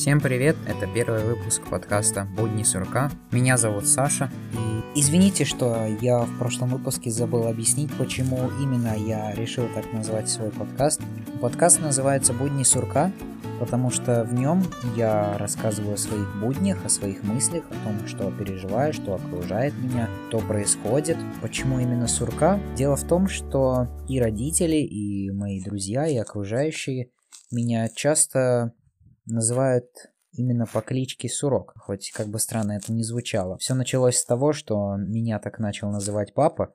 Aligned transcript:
Всем 0.00 0.18
привет, 0.18 0.56
это 0.66 0.86
первый 0.86 1.22
выпуск 1.22 1.60
подкаста 1.68 2.26
«Будни 2.34 2.62
сурка». 2.62 3.10
Меня 3.32 3.58
зовут 3.58 3.86
Саша. 3.86 4.30
И 4.54 4.98
извините, 4.98 5.44
что 5.44 5.84
я 6.00 6.20
в 6.20 6.38
прошлом 6.38 6.70
выпуске 6.70 7.10
забыл 7.10 7.46
объяснить, 7.46 7.92
почему 7.98 8.50
именно 8.62 8.96
я 8.96 9.34
решил 9.34 9.68
так 9.74 9.92
назвать 9.92 10.30
свой 10.30 10.52
подкаст. 10.52 11.02
Подкаст 11.42 11.82
называется 11.82 12.32
«Будни 12.32 12.62
сурка», 12.62 13.12
потому 13.58 13.90
что 13.90 14.24
в 14.24 14.32
нем 14.32 14.64
я 14.96 15.36
рассказываю 15.36 15.92
о 15.92 15.98
своих 15.98 16.34
буднях, 16.40 16.82
о 16.82 16.88
своих 16.88 17.22
мыслях, 17.22 17.64
о 17.68 17.84
том, 17.84 18.06
что 18.06 18.30
переживаю, 18.30 18.94
что 18.94 19.16
окружает 19.16 19.74
меня, 19.74 20.08
что 20.28 20.38
происходит. 20.38 21.18
Почему 21.42 21.78
именно 21.78 22.08
сурка? 22.08 22.58
Дело 22.74 22.96
в 22.96 23.06
том, 23.06 23.28
что 23.28 23.86
и 24.08 24.18
родители, 24.18 24.76
и 24.76 25.30
мои 25.30 25.62
друзья, 25.62 26.06
и 26.06 26.16
окружающие 26.16 27.10
меня 27.50 27.88
часто 27.90 28.72
называют 29.30 29.86
именно 30.32 30.66
по 30.66 30.80
кличке 30.80 31.28
Сурок, 31.28 31.74
хоть 31.76 32.10
как 32.12 32.28
бы 32.28 32.38
странно 32.38 32.72
это 32.72 32.92
не 32.92 33.02
звучало. 33.02 33.58
Все 33.58 33.74
началось 33.74 34.16
с 34.16 34.24
того, 34.24 34.52
что 34.52 34.96
меня 34.96 35.38
так 35.38 35.58
начал 35.58 35.90
называть 35.90 36.34
папа, 36.34 36.74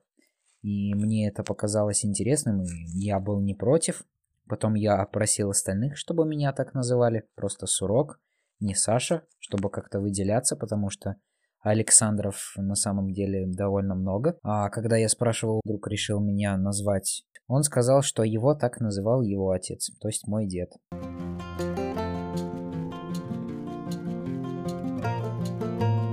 и 0.62 0.94
мне 0.94 1.28
это 1.28 1.42
показалось 1.42 2.04
интересным, 2.04 2.62
и 2.62 2.66
я 2.94 3.20
был 3.20 3.40
не 3.40 3.54
против. 3.54 4.02
Потом 4.48 4.74
я 4.74 5.04
просил 5.06 5.50
остальных, 5.50 5.96
чтобы 5.96 6.26
меня 6.26 6.52
так 6.52 6.74
называли, 6.74 7.28
просто 7.34 7.66
Сурок, 7.66 8.20
не 8.60 8.74
Саша, 8.74 9.22
чтобы 9.38 9.70
как-то 9.70 10.00
выделяться, 10.00 10.56
потому 10.56 10.90
что 10.90 11.16
Александров 11.60 12.54
на 12.56 12.74
самом 12.74 13.12
деле 13.12 13.46
довольно 13.46 13.94
много. 13.94 14.38
А 14.42 14.70
когда 14.70 14.96
я 14.96 15.08
спрашивал, 15.08 15.60
вдруг 15.64 15.88
решил 15.88 16.20
меня 16.20 16.56
назвать, 16.56 17.24
он 17.48 17.62
сказал, 17.62 18.02
что 18.02 18.22
его 18.22 18.54
так 18.54 18.80
называл 18.80 19.22
его 19.22 19.50
отец, 19.50 19.90
то 20.00 20.08
есть 20.08 20.26
мой 20.26 20.46
дед. 20.46 20.70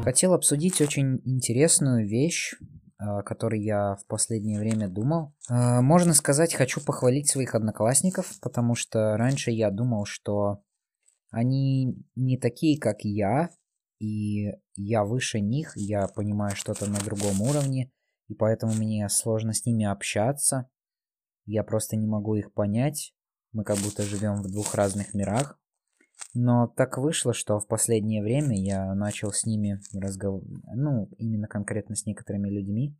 Хотел 0.03 0.33
обсудить 0.33 0.81
очень 0.81 1.21
интересную 1.23 2.05
вещь, 2.05 2.55
о 2.97 3.23
которой 3.23 3.63
я 3.63 3.95
в 3.95 4.05
последнее 4.07 4.59
время 4.59 4.89
думал. 4.89 5.33
А, 5.49 5.81
можно 5.81 6.13
сказать, 6.13 6.53
хочу 6.53 6.81
похвалить 6.83 7.29
своих 7.29 7.55
одноклассников, 7.55 8.37
потому 8.41 8.75
что 8.75 9.15
раньше 9.15 9.51
я 9.51 9.71
думал, 9.71 10.03
что 10.03 10.61
они 11.31 11.95
не 12.15 12.37
такие, 12.37 12.77
как 12.77 13.05
я, 13.05 13.49
и 13.99 14.51
я 14.75 15.05
выше 15.05 15.39
них, 15.39 15.71
я 15.77 16.09
понимаю 16.09 16.53
что-то 16.57 16.85
на 16.85 16.99
другом 16.99 17.41
уровне, 17.41 17.89
и 18.27 18.35
поэтому 18.35 18.73
мне 18.73 19.07
сложно 19.07 19.53
с 19.53 19.65
ними 19.65 19.85
общаться. 19.85 20.69
Я 21.45 21.63
просто 21.63 21.95
не 21.95 22.07
могу 22.07 22.35
их 22.35 22.53
понять. 22.53 23.13
Мы 23.53 23.63
как 23.63 23.77
будто 23.77 24.03
живем 24.03 24.41
в 24.41 24.51
двух 24.51 24.75
разных 24.75 25.13
мирах. 25.13 25.57
Но 26.33 26.67
так 26.67 26.97
вышло, 26.97 27.33
что 27.33 27.59
в 27.59 27.67
последнее 27.67 28.23
время 28.23 28.59
я 28.59 28.93
начал 28.95 29.31
с 29.31 29.45
ними 29.45 29.79
разговаривать, 29.93 30.63
ну, 30.75 31.09
именно 31.17 31.47
конкретно 31.47 31.95
с 31.95 32.05
некоторыми 32.05 32.49
людьми, 32.49 32.97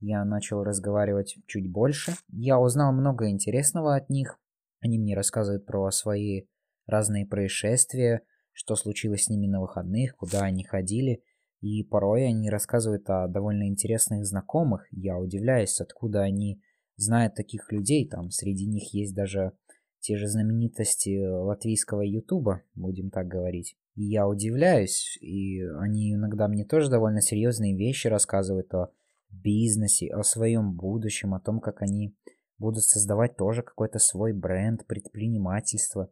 я 0.00 0.24
начал 0.24 0.64
разговаривать 0.64 1.36
чуть 1.46 1.70
больше. 1.70 2.12
Я 2.28 2.58
узнал 2.58 2.92
много 2.92 3.28
интересного 3.28 3.96
от 3.96 4.08
них. 4.08 4.38
Они 4.80 4.98
мне 4.98 5.14
рассказывают 5.14 5.66
про 5.66 5.90
свои 5.90 6.46
разные 6.86 7.26
происшествия, 7.26 8.22
что 8.52 8.76
случилось 8.76 9.24
с 9.24 9.28
ними 9.28 9.46
на 9.46 9.60
выходных, 9.60 10.16
куда 10.16 10.40
они 10.40 10.64
ходили. 10.64 11.22
И 11.60 11.84
порой 11.84 12.26
они 12.26 12.48
рассказывают 12.48 13.08
о 13.10 13.28
довольно 13.28 13.68
интересных 13.68 14.24
знакомых. 14.24 14.86
Я 14.90 15.18
удивляюсь, 15.18 15.78
откуда 15.82 16.22
они 16.22 16.62
знают 16.96 17.34
таких 17.34 17.70
людей. 17.70 18.08
Там 18.08 18.30
среди 18.30 18.66
них 18.66 18.94
есть 18.94 19.14
даже 19.14 19.52
те 20.00 20.16
же 20.16 20.26
знаменитости 20.26 21.24
латвийского 21.24 22.02
ютуба, 22.02 22.62
будем 22.74 23.10
так 23.10 23.28
говорить. 23.28 23.76
И 23.94 24.04
я 24.04 24.26
удивляюсь, 24.26 25.18
и 25.20 25.60
они 25.78 26.14
иногда 26.14 26.48
мне 26.48 26.64
тоже 26.64 26.90
довольно 26.90 27.20
серьезные 27.20 27.76
вещи 27.76 28.06
рассказывают 28.06 28.72
о 28.74 28.90
бизнесе, 29.30 30.08
о 30.12 30.22
своем 30.22 30.74
будущем, 30.74 31.34
о 31.34 31.40
том, 31.40 31.60
как 31.60 31.82
они 31.82 32.16
будут 32.58 32.84
создавать 32.84 33.36
тоже 33.36 33.62
какой-то 33.62 33.98
свой 33.98 34.32
бренд, 34.32 34.86
предпринимательство. 34.86 36.10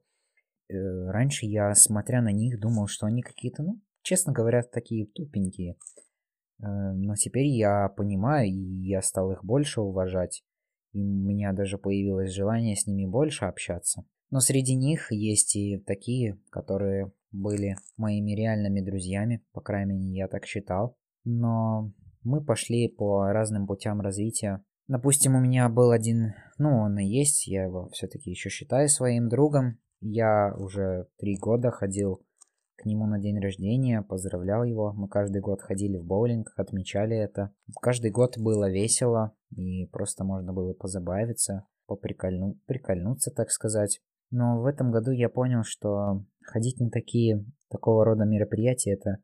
Э, 0.69 0.75
раньше 1.10 1.47
я, 1.47 1.75
смотря 1.75 2.22
на 2.22 2.32
них, 2.32 2.60
думал, 2.60 2.87
что 2.87 3.06
они 3.06 3.22
какие-то, 3.22 3.62
ну, 3.62 3.81
честно 4.03 4.32
говоря, 4.32 4.62
такие 4.62 5.06
тупенькие. 5.06 5.77
Э, 6.60 6.93
но 6.93 7.15
теперь 7.15 7.47
я 7.47 7.88
понимаю, 7.88 8.48
и 8.48 8.87
я 8.87 9.03
стал 9.03 9.32
их 9.32 9.44
больше 9.44 9.81
уважать 9.81 10.43
и 10.93 11.00
у 11.00 11.04
меня 11.04 11.53
даже 11.53 11.78
появилось 11.78 12.32
желание 12.32 12.76
с 12.76 12.87
ними 12.87 13.06
больше 13.06 13.44
общаться. 13.44 14.04
Но 14.31 14.41
среди 14.41 14.75
них 14.75 15.10
есть 15.10 15.56
и 15.56 15.78
такие, 15.78 16.38
которые 16.50 17.12
были 17.32 17.76
моими 17.97 18.32
реальными 18.32 18.81
друзьями, 18.81 19.43
по 19.53 19.60
крайней 19.60 19.98
мере, 19.98 20.16
я 20.16 20.28
так 20.28 20.47
считал. 20.47 20.97
Но 21.25 21.93
мы 22.22 22.44
пошли 22.44 22.88
по 22.88 23.32
разным 23.32 23.66
путям 23.66 24.00
развития. 24.00 24.65
Допустим, 24.87 25.34
у 25.34 25.41
меня 25.41 25.69
был 25.69 25.91
один, 25.91 26.34
ну, 26.56 26.78
он 26.78 26.98
и 26.98 27.06
есть, 27.06 27.47
я 27.47 27.65
его 27.65 27.88
все-таки 27.91 28.31
еще 28.31 28.48
считаю 28.48 28.88
своим 28.88 29.28
другом. 29.28 29.78
Я 30.00 30.54
уже 30.56 31.09
три 31.19 31.37
года 31.37 31.71
ходил 31.71 32.22
к 32.78 32.84
нему 32.84 33.06
на 33.06 33.19
день 33.19 33.41
рождения, 33.41 34.03
поздравлял 34.03 34.62
его. 34.62 34.93
Мы 34.93 35.09
каждый 35.09 35.41
год 35.41 35.61
ходили 35.61 35.99
в 35.99 36.05
боулинг, 36.05 36.53
отмечали 36.56 37.16
это. 37.16 37.50
Каждый 37.83 38.12
год 38.12 38.39
было 38.39 38.71
весело, 38.71 39.33
и 39.50 39.87
просто 39.87 40.25
можно 40.25 40.53
было 40.53 40.72
позабавиться, 40.75 41.66
поприкольну... 41.87 42.56
прикольнуться, 42.66 43.33
так 43.33 43.50
сказать. 43.50 44.00
Но 44.31 44.61
в 44.61 44.66
этом 44.66 44.93
году 44.93 45.11
я 45.11 45.28
понял, 45.28 45.62
что 45.65 46.25
ходить 46.41 46.78
на 46.78 46.89
такие, 46.91 47.44
такого 47.69 48.05
рода 48.05 48.25
мероприятия 48.25 48.93
это 48.93 49.19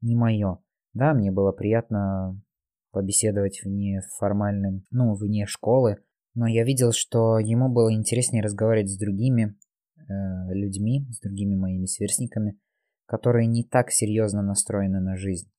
не 0.00 0.16
мое. 0.16 0.58
Да, 0.92 1.14
мне 1.14 1.30
было 1.30 1.52
приятно 1.52 2.40
побеседовать 2.90 3.60
вне 3.62 4.00
формальным, 4.18 4.84
ну, 4.90 5.14
вне 5.14 5.46
школы, 5.46 5.98
но 6.34 6.46
я 6.46 6.64
видел, 6.64 6.90
что 6.92 7.38
ему 7.38 7.68
было 7.68 7.92
интереснее 7.92 8.42
разговаривать 8.42 8.90
с 8.90 8.98
другими 8.98 9.54
э, 9.96 10.54
людьми, 10.54 11.06
с 11.12 11.20
другими 11.20 11.54
моими 11.54 11.86
сверстниками, 11.86 12.58
которые 13.06 13.46
не 13.46 13.64
так 13.64 13.90
серьезно 13.90 14.42
настроены 14.42 15.00
на 15.00 15.16
жизнь. 15.16 15.50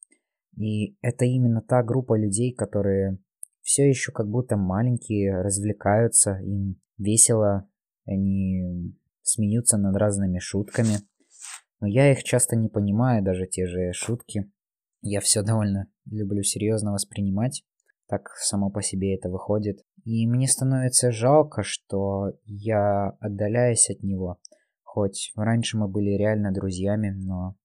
И 0.58 0.98
это 1.02 1.26
именно 1.26 1.62
та 1.62 1.84
группа 1.84 2.18
людей, 2.18 2.54
которые 2.54 3.20
все 3.62 3.88
еще 3.88 4.12
как 4.12 4.28
будто 4.28 4.58
маленькие, 4.58 5.42
развлекаются, 5.42 6.40
им 6.40 6.80
весело, 6.98 7.70
они 8.06 8.96
смеются 9.22 9.78
над 9.78 9.96
разными 9.98 10.40
шутками. 10.40 11.00
Но 11.80 11.88
я 11.88 12.12
их 12.12 12.24
часто 12.24 12.56
не 12.56 12.70
понимаю, 12.70 13.24
даже 13.24 13.46
те 13.46 13.68
же 13.68 13.92
шутки. 13.94 14.50
Я 15.02 15.20
все 15.22 15.44
довольно 15.44 15.88
люблю 16.06 16.44
серьезно 16.44 16.92
воспринимать. 16.92 17.64
Так 18.08 18.30
само 18.38 18.72
по 18.72 18.82
себе 18.82 19.16
это 19.16 19.30
выходит. 19.30 19.84
И 20.06 20.26
мне 20.26 20.48
становится 20.48 21.12
жалко, 21.12 21.62
что 21.64 22.32
я 22.46 23.10
отдаляюсь 23.20 23.90
от 23.90 24.02
него. 24.02 24.40
Хоть 24.98 25.32
раньше 25.36 25.78
мы 25.78 25.88
были 25.88 26.18
реально 26.18 26.52
друзьями, 26.52 27.12
но 27.12 27.56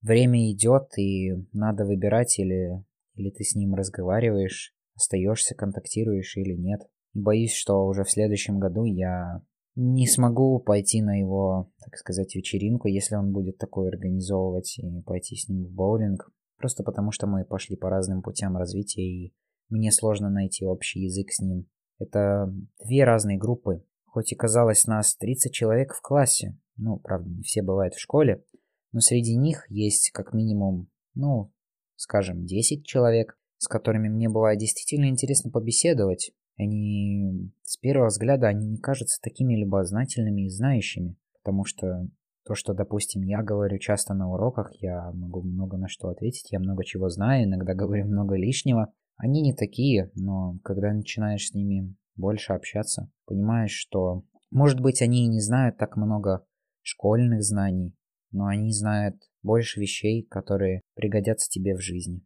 время 0.00 0.50
идет, 0.50 0.96
и 0.96 1.30
надо 1.52 1.84
выбирать, 1.84 2.38
или, 2.38 2.82
или 3.16 3.28
ты 3.28 3.44
с 3.44 3.54
ним 3.54 3.74
разговариваешь, 3.74 4.74
остаешься, 4.96 5.54
контактируешь 5.54 6.38
или 6.38 6.54
нет. 6.54 6.80
Боюсь, 7.12 7.52
что 7.52 7.84
уже 7.84 8.02
в 8.04 8.10
следующем 8.10 8.58
году 8.58 8.84
я 8.84 9.42
не 9.74 10.06
смогу 10.06 10.58
пойти 10.58 11.02
на 11.02 11.20
его, 11.20 11.70
так 11.84 11.98
сказать, 11.98 12.34
вечеринку, 12.34 12.88
если 12.88 13.14
он 13.14 13.30
будет 13.30 13.58
такой 13.58 13.88
организовывать 13.88 14.78
и 14.78 15.02
пойти 15.02 15.36
с 15.36 15.50
ним 15.50 15.66
в 15.66 15.72
боулинг. 15.72 16.32
Просто 16.56 16.82
потому, 16.82 17.12
что 17.12 17.26
мы 17.26 17.44
пошли 17.44 17.76
по 17.76 17.90
разным 17.90 18.22
путям 18.22 18.56
развития, 18.56 19.02
и 19.02 19.34
мне 19.68 19.92
сложно 19.92 20.30
найти 20.30 20.64
общий 20.64 21.00
язык 21.00 21.30
с 21.30 21.40
ним. 21.40 21.66
Это 21.98 22.50
две 22.82 23.04
разные 23.04 23.36
группы. 23.36 23.84
Хоть 24.12 24.32
и 24.32 24.34
казалось 24.34 24.86
нас 24.86 25.14
30 25.14 25.52
человек 25.52 25.94
в 25.94 26.02
классе, 26.02 26.58
ну, 26.76 26.98
правда, 26.98 27.30
не 27.30 27.42
все 27.42 27.62
бывают 27.62 27.94
в 27.94 28.00
школе, 28.00 28.42
но 28.90 28.98
среди 28.98 29.36
них 29.36 29.66
есть 29.70 30.10
как 30.10 30.34
минимум, 30.34 30.88
ну, 31.14 31.52
скажем, 31.94 32.44
10 32.44 32.84
человек, 32.84 33.38
с 33.58 33.68
которыми 33.68 34.08
мне 34.08 34.28
бывает 34.28 34.58
действительно 34.58 35.08
интересно 35.08 35.52
побеседовать. 35.52 36.32
Они, 36.58 37.52
с 37.62 37.76
первого 37.76 38.08
взгляда, 38.08 38.48
они 38.48 38.66
не 38.66 38.78
кажутся 38.78 39.20
такими 39.22 39.54
любознательными 39.54 40.46
и 40.46 40.50
знающими, 40.50 41.16
потому 41.40 41.64
что 41.64 42.08
то, 42.44 42.56
что, 42.56 42.74
допустим, 42.74 43.22
я 43.22 43.44
говорю 43.44 43.78
часто 43.78 44.14
на 44.14 44.28
уроках, 44.28 44.72
я 44.80 45.12
могу 45.12 45.42
много 45.42 45.76
на 45.76 45.86
что 45.86 46.08
ответить, 46.08 46.50
я 46.50 46.58
много 46.58 46.84
чего 46.84 47.10
знаю, 47.10 47.44
иногда 47.44 47.74
говорю 47.74 48.06
много 48.06 48.34
лишнего. 48.34 48.92
Они 49.16 49.40
не 49.40 49.54
такие, 49.54 50.10
но 50.16 50.58
когда 50.64 50.92
начинаешь 50.92 51.46
с 51.46 51.54
ними 51.54 51.94
больше 52.20 52.52
общаться, 52.52 53.10
понимаешь, 53.26 53.72
что, 53.72 54.22
может 54.50 54.78
быть, 54.80 55.02
они 55.02 55.24
и 55.24 55.28
не 55.28 55.40
знают 55.40 55.78
так 55.78 55.96
много 55.96 56.44
школьных 56.82 57.42
знаний, 57.42 57.94
но 58.30 58.46
они 58.46 58.72
знают 58.72 59.16
больше 59.42 59.80
вещей, 59.80 60.22
которые 60.24 60.82
пригодятся 60.94 61.48
тебе 61.50 61.74
в 61.74 61.80
жизни. 61.80 62.22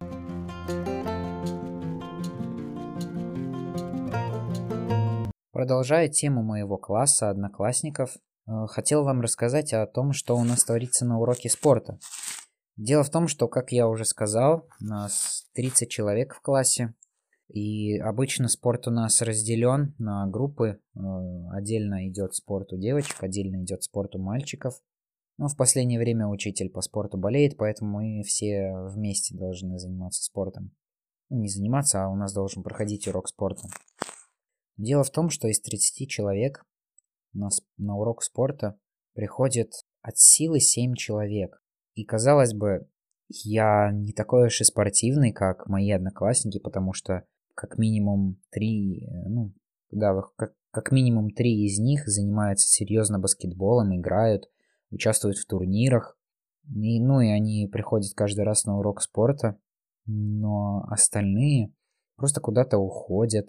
Продолжая 5.52 6.08
тему 6.08 6.43
моего 6.43 6.76
класса 6.76 7.31
одноклассников, 7.31 8.17
Э, 8.46 8.67
хотел 8.69 9.05
вам 9.05 9.20
рассказать 9.20 9.73
о 9.73 9.87
том, 9.87 10.12
что 10.12 10.37
у 10.37 10.44
нас 10.44 10.64
творится 10.64 11.05
на 11.05 11.19
уроке 11.19 11.49
спорта. 11.49 11.99
Дело 12.76 13.05
в 13.05 13.11
том, 13.11 13.29
что, 13.29 13.49
как 13.49 13.73
я 13.73 13.88
уже 13.88 14.05
сказал, 14.05 14.69
у 14.81 14.85
нас 14.85 15.49
30 15.55 15.88
человек 15.88 16.35
в 16.35 16.41
классе, 16.41 16.94
и 17.49 17.99
обычно 17.99 18.49
спорт 18.49 18.87
у 18.88 18.91
нас 18.91 19.20
разделен 19.20 19.94
на 19.99 20.26
группы. 20.26 20.81
Э, 20.94 21.00
отдельно 21.52 22.08
идет 22.08 22.35
спорт 22.35 22.73
у 22.73 22.79
девочек, 22.79 23.23
отдельно 23.23 23.62
идет 23.62 23.82
спорт 23.82 24.14
у 24.17 24.19
мальчиков. 24.19 24.81
Но 25.37 25.49
в 25.49 25.56
последнее 25.56 25.99
время 25.99 26.29
учитель 26.29 26.70
по 26.70 26.81
спорту 26.81 27.19
болеет, 27.19 27.56
поэтому 27.56 27.99
мы 27.99 28.23
все 28.23 28.73
вместе 28.88 29.37
должны 29.37 29.79
заниматься 29.79 30.23
спортом. 30.23 30.70
Ну, 31.29 31.41
не 31.41 31.49
заниматься, 31.49 32.05
а 32.05 32.08
у 32.08 32.14
нас 32.14 32.32
должен 32.32 32.62
проходить 32.62 33.08
урок 33.08 33.29
спорта. 33.29 33.67
Дело 34.76 35.02
в 35.02 35.11
том, 35.11 35.31
что 35.31 35.49
из 35.49 35.61
30 35.61 36.08
человек 36.08 36.64
на, 37.32 37.49
на 37.79 37.96
урок 37.96 38.23
спорта 38.23 38.79
приходит 39.14 39.73
от 40.02 40.17
силы 40.19 40.61
7 40.61 40.94
человек. 40.94 41.61
И 41.94 42.05
казалось 42.05 42.55
бы, 42.55 42.88
я 43.29 43.91
не 43.93 44.12
такой 44.12 44.46
уж 44.46 44.61
и 44.61 44.64
спортивный, 44.64 45.32
как 45.32 45.67
мои 45.67 45.91
одноклассники, 45.91 46.58
потому 46.58 46.93
что 46.93 47.25
как 47.55 47.79
минимум 47.79 48.41
три, 48.51 49.06
э, 49.06 49.29
ну, 49.29 49.53
да, 49.91 50.21
как, 50.37 50.55
как 50.71 50.93
минимум 50.93 51.31
три 51.31 51.65
из 51.67 51.79
них 51.79 52.06
занимаются 52.06 52.69
серьезно 52.69 53.19
баскетболом, 53.19 53.97
играют, 53.97 54.45
участвуют 54.91 55.39
в 55.39 55.47
турнирах. 55.47 56.19
И, 56.69 57.01
ну 57.01 57.21
и 57.21 57.29
они 57.29 57.69
приходят 57.71 58.12
каждый 58.15 58.45
раз 58.45 58.65
на 58.65 58.79
урок 58.79 59.03
спорта, 59.03 59.59
но 60.06 60.85
остальные 60.91 61.73
просто 62.17 62.41
куда-то 62.41 62.79
уходят, 62.79 63.49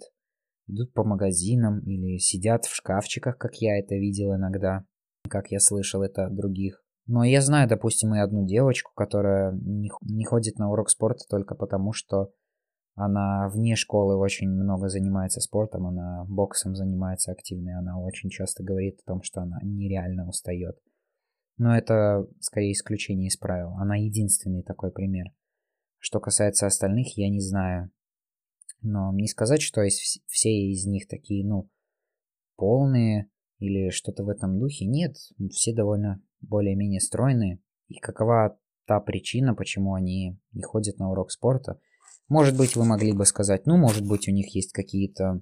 идут 0.66 0.92
по 0.92 1.04
магазинам 1.04 1.80
или 1.80 2.18
сидят 2.18 2.66
в 2.66 2.74
шкафчиках, 2.74 3.38
как 3.38 3.56
я 3.56 3.78
это 3.78 3.94
видел 3.94 4.34
иногда, 4.34 4.84
как 5.28 5.50
я 5.50 5.60
слышал 5.60 6.02
это 6.02 6.26
от 6.26 6.34
других. 6.34 6.82
Но 7.06 7.22
я 7.22 7.40
знаю, 7.40 7.68
допустим, 7.68 8.14
и 8.14 8.18
одну 8.18 8.44
девочку, 8.44 8.90
которая 8.94 9.52
не, 9.52 9.90
не 10.02 10.24
ходит 10.24 10.58
на 10.58 10.70
урок 10.70 10.90
спорта 10.90 11.24
только 11.30 11.54
потому, 11.54 11.92
что 11.92 12.32
она 12.96 13.50
вне 13.50 13.76
школы 13.76 14.16
очень 14.16 14.48
много 14.48 14.88
занимается 14.88 15.40
спортом, 15.42 15.86
она 15.86 16.24
боксом 16.24 16.74
занимается 16.74 17.30
активно, 17.30 17.68
и 17.68 17.74
она 17.74 18.00
очень 18.00 18.30
часто 18.30 18.64
говорит 18.64 19.00
о 19.00 19.06
том, 19.06 19.22
что 19.22 19.42
она 19.42 19.58
нереально 19.62 20.26
устает. 20.26 20.78
Но 21.58 21.76
это 21.76 22.26
скорее 22.40 22.72
исключение 22.72 23.28
из 23.28 23.36
правил. 23.36 23.74
Она 23.78 23.96
единственный 23.96 24.62
такой 24.62 24.92
пример. 24.92 25.26
Что 25.98 26.20
касается 26.20 26.66
остальных, 26.66 27.18
я 27.18 27.28
не 27.28 27.40
знаю. 27.40 27.90
Но 28.80 29.12
не 29.12 29.28
сказать, 29.28 29.60
что 29.60 29.82
из, 29.82 30.18
все 30.26 30.50
из 30.50 30.86
них 30.86 31.06
такие, 31.06 31.46
ну, 31.46 31.68
полные 32.56 33.30
или 33.58 33.90
что-то 33.90 34.24
в 34.24 34.30
этом 34.30 34.58
духе. 34.58 34.86
Нет, 34.86 35.16
все 35.50 35.74
довольно 35.74 36.22
более-менее 36.40 37.00
стройные. 37.00 37.60
И 37.88 37.98
какова 37.98 38.58
та 38.86 39.00
причина, 39.00 39.54
почему 39.54 39.92
они 39.92 40.40
не 40.52 40.62
ходят 40.62 40.96
на 40.98 41.10
урок 41.10 41.30
спорта– 41.30 41.78
может 42.28 42.56
быть, 42.56 42.76
вы 42.76 42.84
могли 42.84 43.12
бы 43.12 43.24
сказать, 43.24 43.66
ну, 43.66 43.76
может 43.76 44.06
быть, 44.06 44.28
у 44.28 44.32
них 44.32 44.54
есть 44.54 44.72
какие-то 44.72 45.40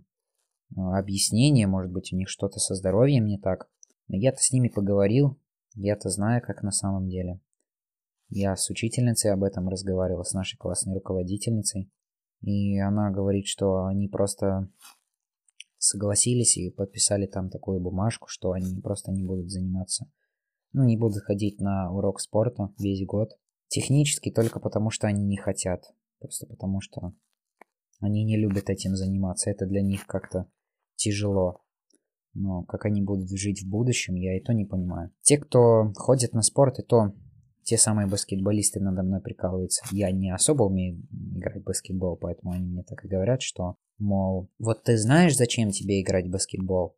а, 0.77 0.99
объяснения, 0.99 1.67
может 1.67 1.91
быть, 1.91 2.13
у 2.13 2.17
них 2.17 2.29
что-то 2.29 2.59
со 2.59 2.75
здоровьем 2.75 3.27
не 3.27 3.39
так. 3.39 3.69
Но 4.09 4.17
я-то 4.17 4.39
с 4.39 4.53
ними 4.53 4.69
поговорил, 4.69 5.41
я-то 5.75 6.11
знаю, 6.11 6.43
как 6.43 6.63
на 6.63 6.71
самом 6.71 7.09
деле. 7.09 7.41
Я 8.29 8.57
с 8.57 8.69
учительницей 8.71 9.33
об 9.33 9.45
этом 9.45 9.69
разговаривал, 9.69 10.25
с 10.25 10.33
нашей 10.33 10.57
классной 10.57 10.95
руководительницей. 10.95 11.91
И 12.43 12.79
она 12.79 13.11
говорит, 13.11 13.47
что 13.47 13.85
они 13.85 14.09
просто 14.09 14.69
согласились 15.79 16.57
и 16.57 16.71
подписали 16.71 17.27
там 17.27 17.49
такую 17.49 17.81
бумажку, 17.81 18.27
что 18.29 18.53
они 18.53 18.81
просто 18.81 19.13
не 19.13 19.23
будут 19.23 19.51
заниматься. 19.51 20.11
Ну, 20.73 20.85
не 20.85 20.97
будут 20.97 21.23
ходить 21.23 21.61
на 21.61 21.91
урок 21.93 22.21
спорта 22.21 22.73
весь 22.79 23.07
год. 23.07 23.31
Технически 23.69 24.31
только 24.31 24.61
потому, 24.61 24.91
что 24.91 25.07
они 25.07 25.25
не 25.25 25.37
хотят. 25.37 25.85
Просто 26.25 26.47
потому 26.47 26.81
что 26.81 27.13
они 28.01 28.25
не 28.25 28.39
любят 28.39 28.71
этим 28.71 28.97
заниматься. 28.97 29.51
Это 29.51 29.67
для 29.67 29.83
них 29.83 30.07
как-то 30.07 30.47
тяжело. 30.97 31.61
Но 32.33 32.65
как 32.65 32.87
они 32.87 33.03
будут 33.03 33.29
жить 33.29 33.63
в 33.63 33.69
будущем, 33.69 34.15
я 34.15 34.35
и 34.35 34.41
то 34.41 34.55
не 34.55 34.65
понимаю. 34.65 35.11
Те, 35.21 35.37
кто 35.37 35.93
ходит 35.95 36.33
на 36.33 36.41
спорт, 36.41 36.79
и 36.79 36.83
то 36.83 37.13
те 37.63 37.77
самые 37.77 38.07
баскетболисты 38.07 38.81
надо 38.81 39.03
мной 39.03 39.21
прикалываются. 39.21 39.85
Я 39.91 40.11
не 40.13 40.35
особо 40.35 40.63
умею 40.63 41.07
играть 41.37 41.61
в 41.61 41.65
баскетбол, 41.65 42.17
поэтому 42.17 42.53
они 42.53 42.69
мне 42.69 42.85
так 42.85 43.05
и 43.05 43.09
говорят, 43.09 43.43
что, 43.43 43.77
мол, 43.99 44.49
вот 44.59 44.83
ты 44.83 44.97
знаешь, 44.97 45.37
зачем 45.37 45.73
тебе 45.73 46.01
играть 46.01 46.29
в 46.29 46.31
баскетбол? 46.31 46.97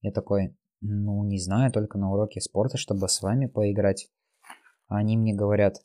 Я 0.00 0.10
такой, 0.10 0.56
ну, 0.80 1.22
не 1.22 1.38
знаю, 1.38 1.70
только 1.70 1.98
на 1.98 2.10
уроке 2.10 2.40
спорта, 2.40 2.78
чтобы 2.78 3.08
с 3.08 3.22
вами 3.22 3.46
поиграть. 3.46 4.10
А 4.88 4.96
они 4.96 5.16
мне 5.16 5.36
говорят, 5.36 5.76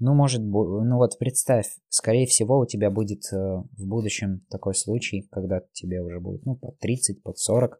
ну, 0.00 0.14
может, 0.14 0.40
ну 0.40 0.96
вот 0.96 1.18
представь, 1.18 1.66
скорее 1.90 2.26
всего, 2.26 2.58
у 2.58 2.66
тебя 2.66 2.90
будет 2.90 3.22
э, 3.32 3.36
в 3.36 3.86
будущем 3.86 4.46
такой 4.48 4.74
случай, 4.74 5.28
когда 5.30 5.60
тебе 5.72 6.00
уже 6.00 6.20
будет, 6.20 6.46
ну, 6.46 6.56
под 6.56 6.78
30, 6.78 7.22
под 7.22 7.36
40, 7.36 7.78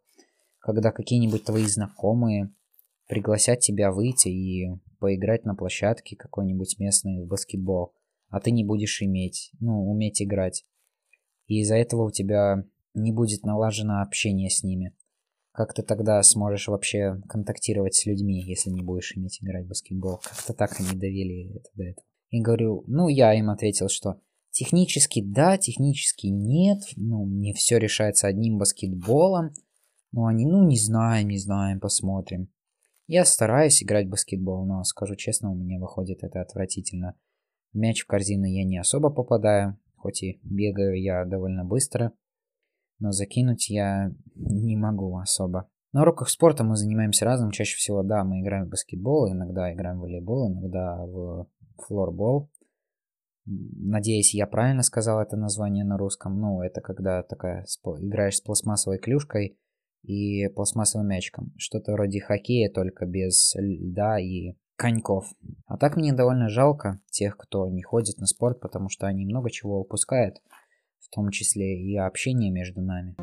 когда 0.58 0.92
какие-нибудь 0.92 1.44
твои 1.44 1.64
знакомые 1.64 2.52
пригласят 3.08 3.60
тебя 3.60 3.90
выйти 3.90 4.28
и 4.28 4.68
поиграть 4.98 5.46
на 5.46 5.54
площадке 5.54 6.14
какой-нибудь 6.14 6.78
местной 6.78 7.24
в 7.24 7.26
баскетбол, 7.26 7.94
а 8.28 8.38
ты 8.40 8.50
не 8.50 8.64
будешь 8.64 9.00
иметь, 9.02 9.50
ну, 9.58 9.90
уметь 9.90 10.22
играть. 10.22 10.66
И 11.46 11.60
из-за 11.62 11.76
этого 11.76 12.04
у 12.04 12.10
тебя 12.10 12.64
не 12.92 13.12
будет 13.12 13.44
налажено 13.44 14.02
общение 14.02 14.50
с 14.50 14.62
ними. 14.62 14.94
Как 15.52 15.72
ты 15.72 15.82
тогда 15.82 16.22
сможешь 16.22 16.68
вообще 16.68 17.20
контактировать 17.30 17.94
с 17.94 18.04
людьми, 18.04 18.42
если 18.42 18.68
не 18.68 18.82
будешь 18.82 19.16
иметь 19.16 19.42
играть 19.42 19.64
в 19.64 19.68
баскетбол? 19.68 20.20
Как-то 20.22 20.52
так 20.52 20.78
они 20.78 20.90
довели 20.92 21.50
это 21.56 21.70
до 21.74 21.84
этого. 21.84 22.09
И 22.30 22.40
говорю, 22.40 22.84
ну, 22.86 23.08
я 23.08 23.34
им 23.34 23.50
ответил, 23.50 23.88
что 23.88 24.20
технически 24.50 25.22
да, 25.22 25.58
технически 25.58 26.28
нет, 26.28 26.80
ну, 26.96 27.26
не 27.26 27.52
все 27.52 27.78
решается 27.78 28.28
одним 28.28 28.58
баскетболом. 28.58 29.52
Ну, 30.12 30.26
они, 30.26 30.46
ну, 30.46 30.66
не 30.66 30.76
знаем, 30.76 31.28
не 31.28 31.38
знаем, 31.38 31.80
посмотрим. 31.80 32.48
Я 33.06 33.24
стараюсь 33.24 33.82
играть 33.82 34.06
в 34.06 34.10
баскетбол, 34.10 34.64
но, 34.66 34.84
скажу 34.84 35.16
честно, 35.16 35.50
у 35.50 35.54
меня 35.54 35.80
выходит 35.80 36.22
это 36.22 36.40
отвратительно. 36.40 37.16
Мяч 37.72 38.02
в 38.02 38.06
корзину 38.06 38.44
я 38.44 38.64
не 38.64 38.78
особо 38.78 39.10
попадаю, 39.10 39.78
хоть 39.96 40.22
и 40.22 40.40
бегаю 40.42 41.00
я 41.00 41.24
довольно 41.24 41.64
быстро, 41.64 42.12
но 43.00 43.10
закинуть 43.12 43.68
я 43.68 44.12
не 44.34 44.76
могу 44.76 45.16
особо. 45.18 45.68
На 45.92 46.02
уроках 46.02 46.28
спорта 46.28 46.62
мы 46.62 46.76
занимаемся 46.76 47.24
разным. 47.24 47.50
Чаще 47.50 47.76
всего, 47.76 48.04
да, 48.04 48.22
мы 48.22 48.40
играем 48.40 48.66
в 48.66 48.70
баскетбол, 48.70 49.32
иногда 49.32 49.72
играем 49.72 49.98
в 49.98 50.02
волейбол, 50.02 50.52
иногда 50.52 51.04
в 51.04 51.48
флорбол. 51.86 52.50
Надеюсь, 53.46 54.34
я 54.34 54.46
правильно 54.46 54.82
сказал 54.82 55.20
это 55.20 55.36
название 55.36 55.84
на 55.84 55.96
русском. 55.96 56.38
Ну, 56.38 56.62
это 56.62 56.80
когда 56.80 57.22
такая 57.22 57.64
играешь 58.00 58.36
с 58.36 58.40
пластмассовой 58.40 58.98
клюшкой 58.98 59.58
и 60.02 60.48
пластмассовым 60.48 61.08
мячиком. 61.08 61.52
Что-то 61.56 61.92
вроде 61.92 62.20
хоккея, 62.20 62.70
только 62.70 63.06
без 63.06 63.54
льда 63.56 64.20
и 64.20 64.54
коньков. 64.76 65.26
А 65.66 65.76
так 65.76 65.96
мне 65.96 66.12
довольно 66.12 66.48
жалко 66.48 67.00
тех, 67.10 67.36
кто 67.36 67.68
не 67.68 67.82
ходит 67.82 68.18
на 68.18 68.26
спорт, 68.26 68.60
потому 68.60 68.88
что 68.88 69.06
они 69.06 69.24
много 69.24 69.50
чего 69.50 69.80
упускают, 69.80 70.36
в 71.00 71.08
том 71.10 71.30
числе 71.30 71.78
и 71.82 71.96
общение 71.96 72.50
между 72.50 72.80
нами. 72.80 73.16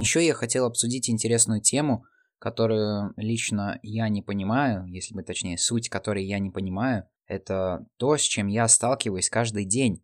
Еще 0.00 0.24
я 0.24 0.34
хотел 0.34 0.66
обсудить 0.66 1.08
интересную 1.08 1.60
тему– 1.60 2.04
которую 2.38 3.12
лично 3.16 3.78
я 3.82 4.08
не 4.08 4.22
понимаю, 4.22 4.86
если 4.86 5.14
бы 5.14 5.22
точнее, 5.22 5.58
суть 5.58 5.88
которой 5.88 6.24
я 6.24 6.38
не 6.38 6.50
понимаю, 6.50 7.08
это 7.26 7.86
то, 7.96 8.16
с 8.16 8.22
чем 8.22 8.46
я 8.46 8.68
сталкиваюсь 8.68 9.30
каждый 9.30 9.64
день. 9.64 10.02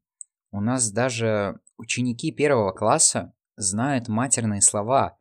У 0.51 0.61
нас 0.61 0.91
даже 0.91 1.61
ученики 1.77 2.33
первого 2.33 2.73
класса 2.73 3.33
знают 3.57 4.09
матерные 4.09 4.61
слова, 4.61 5.19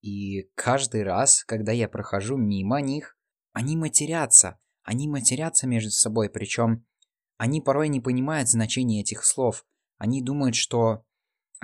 и 0.00 0.50
каждый 0.54 1.02
раз, 1.02 1.44
когда 1.44 1.72
я 1.72 1.88
прохожу 1.88 2.36
мимо 2.36 2.80
них, 2.82 3.16
они 3.52 3.76
матерятся. 3.76 4.58
Они 4.82 5.08
матерятся 5.08 5.66
между 5.66 5.90
собой, 5.90 6.28
причем 6.28 6.84
они 7.38 7.62
порой 7.62 7.88
не 7.88 8.00
понимают 8.00 8.50
значения 8.50 9.00
этих 9.00 9.24
слов. 9.24 9.64
Они 9.96 10.20
думают, 10.20 10.56
что 10.56 11.04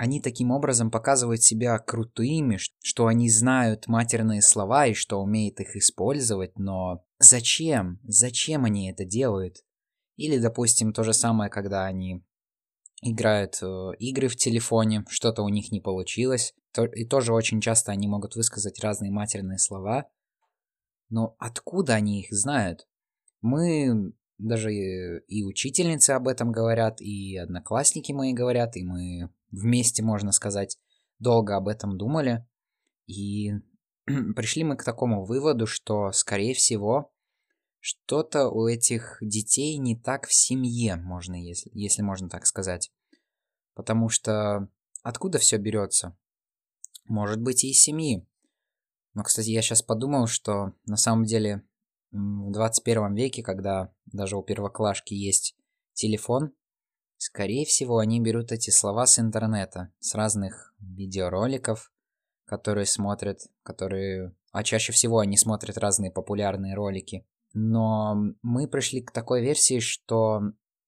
они 0.01 0.19
таким 0.19 0.49
образом 0.49 0.89
показывают 0.89 1.43
себя 1.43 1.77
крутыми, 1.77 2.57
что 2.81 3.05
они 3.05 3.29
знают 3.29 3.85
матерные 3.85 4.41
слова 4.41 4.87
и 4.87 4.95
что 4.95 5.21
умеют 5.21 5.59
их 5.59 5.75
использовать, 5.75 6.57
но 6.57 7.05
зачем? 7.19 7.99
Зачем 8.01 8.65
они 8.65 8.89
это 8.89 9.05
делают? 9.05 9.57
Или, 10.15 10.39
допустим, 10.39 10.91
то 10.91 11.03
же 11.03 11.13
самое, 11.13 11.51
когда 11.51 11.85
они 11.85 12.25
играют 13.03 13.59
э, 13.61 13.91
игры 13.99 14.27
в 14.27 14.35
телефоне, 14.35 15.05
что-то 15.07 15.43
у 15.43 15.49
них 15.49 15.71
не 15.71 15.81
получилось, 15.81 16.55
то, 16.73 16.85
и 16.85 17.05
тоже 17.05 17.31
очень 17.31 17.61
часто 17.61 17.91
они 17.91 18.07
могут 18.07 18.35
высказать 18.35 18.83
разные 18.83 19.11
матерные 19.11 19.59
слова, 19.59 20.09
но 21.09 21.35
откуда 21.37 21.93
они 21.93 22.21
их 22.21 22.29
знают? 22.31 22.87
Мы 23.41 24.13
даже 24.39 24.73
и 24.73 25.43
учительницы 25.43 26.09
об 26.11 26.27
этом 26.27 26.51
говорят, 26.51 27.01
и 27.01 27.37
одноклассники 27.37 28.11
мои 28.13 28.33
говорят, 28.33 28.75
и 28.77 28.83
мы 28.83 29.29
вместе, 29.51 30.03
можно 30.03 30.31
сказать, 30.31 30.77
долго 31.19 31.55
об 31.55 31.67
этом 31.67 31.97
думали, 31.97 32.47
и 33.05 33.51
пришли 34.05 34.63
мы 34.63 34.75
к 34.75 34.83
такому 34.83 35.25
выводу, 35.25 35.67
что, 35.67 36.11
скорее 36.11 36.53
всего, 36.53 37.13
что-то 37.79 38.49
у 38.49 38.67
этих 38.67 39.17
детей 39.21 39.77
не 39.77 39.99
так 39.99 40.27
в 40.27 40.33
семье, 40.33 40.95
можно, 40.95 41.35
если, 41.35 41.69
если 41.73 42.01
можно 42.01 42.29
так 42.29 42.45
сказать. 42.45 42.91
Потому 43.73 44.09
что 44.09 44.69
откуда 45.01 45.39
все 45.39 45.57
берется? 45.57 46.15
Может 47.05 47.41
быть 47.41 47.63
и 47.63 47.71
из 47.71 47.81
семьи. 47.81 48.27
Но, 49.13 49.23
кстати, 49.23 49.49
я 49.49 49.61
сейчас 49.61 49.81
подумал, 49.81 50.27
что 50.27 50.73
на 50.85 50.95
самом 50.95 51.25
деле 51.25 51.63
в 52.11 52.51
21 52.51 53.15
веке, 53.15 53.41
когда 53.41 53.93
даже 54.05 54.37
у 54.37 54.43
первоклашки 54.43 55.13
есть 55.13 55.55
телефон, 55.93 56.53
скорее 57.21 57.65
всего, 57.67 57.99
они 57.99 58.19
берут 58.19 58.51
эти 58.51 58.71
слова 58.71 59.05
с 59.05 59.19
интернета, 59.19 59.93
с 59.99 60.15
разных 60.15 60.73
видеороликов, 60.79 61.91
которые 62.45 62.87
смотрят, 62.87 63.41
которые... 63.61 64.35
А 64.51 64.63
чаще 64.63 64.91
всего 64.91 65.19
они 65.19 65.37
смотрят 65.37 65.77
разные 65.77 66.11
популярные 66.11 66.73
ролики. 66.73 67.23
Но 67.53 68.15
мы 68.41 68.67
пришли 68.67 69.01
к 69.01 69.11
такой 69.11 69.41
версии, 69.41 69.79
что 69.79 70.41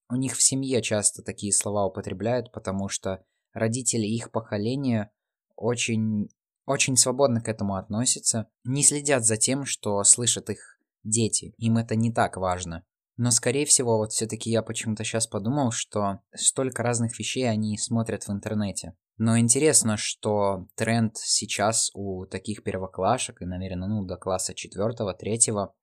у 0.10 0.16
них 0.16 0.36
в 0.36 0.42
семье 0.42 0.82
часто 0.82 1.22
такие 1.22 1.54
слова 1.54 1.86
употребляют, 1.86 2.52
потому 2.52 2.90
что 2.90 3.24
родители 3.54 4.08
их 4.08 4.32
поколения 4.32 5.12
очень, 5.56 6.30
очень 6.66 6.98
свободно 6.98 7.42
к 7.42 7.48
этому 7.48 7.76
относятся, 7.76 8.50
не 8.64 8.82
следят 8.84 9.24
за 9.24 9.38
тем, 9.38 9.66
что 9.66 10.04
слышат 10.04 10.50
их 10.50 10.80
дети, 11.04 11.54
им 11.58 11.78
это 11.78 11.96
не 11.96 12.12
так 12.12 12.38
важно. 12.38 12.84
Но, 13.16 13.30
скорее 13.32 13.66
всего, 13.66 13.98
вот 13.98 14.12
все-таки 14.12 14.50
я 14.50 14.64
почему-то 14.64 15.04
сейчас 15.04 15.28
подумал, 15.28 15.72
что 15.72 16.20
столько 16.36 16.82
разных 16.82 17.20
вещей 17.20 17.50
они 17.50 17.78
смотрят 17.78 18.24
в 18.24 18.32
интернете. 18.32 18.96
Но 19.18 19.38
интересно, 19.38 19.98
что 19.98 20.68
тренд 20.76 21.18
сейчас 21.18 21.92
у 21.94 22.26
таких 22.26 22.64
первоклашек, 22.64 23.42
и, 23.42 23.46
наверное, 23.46 23.88
ну, 23.88 24.04
до 24.04 24.18
класса 24.18 24.56
четвертого, 24.56 25.14
третьего, 25.14 25.76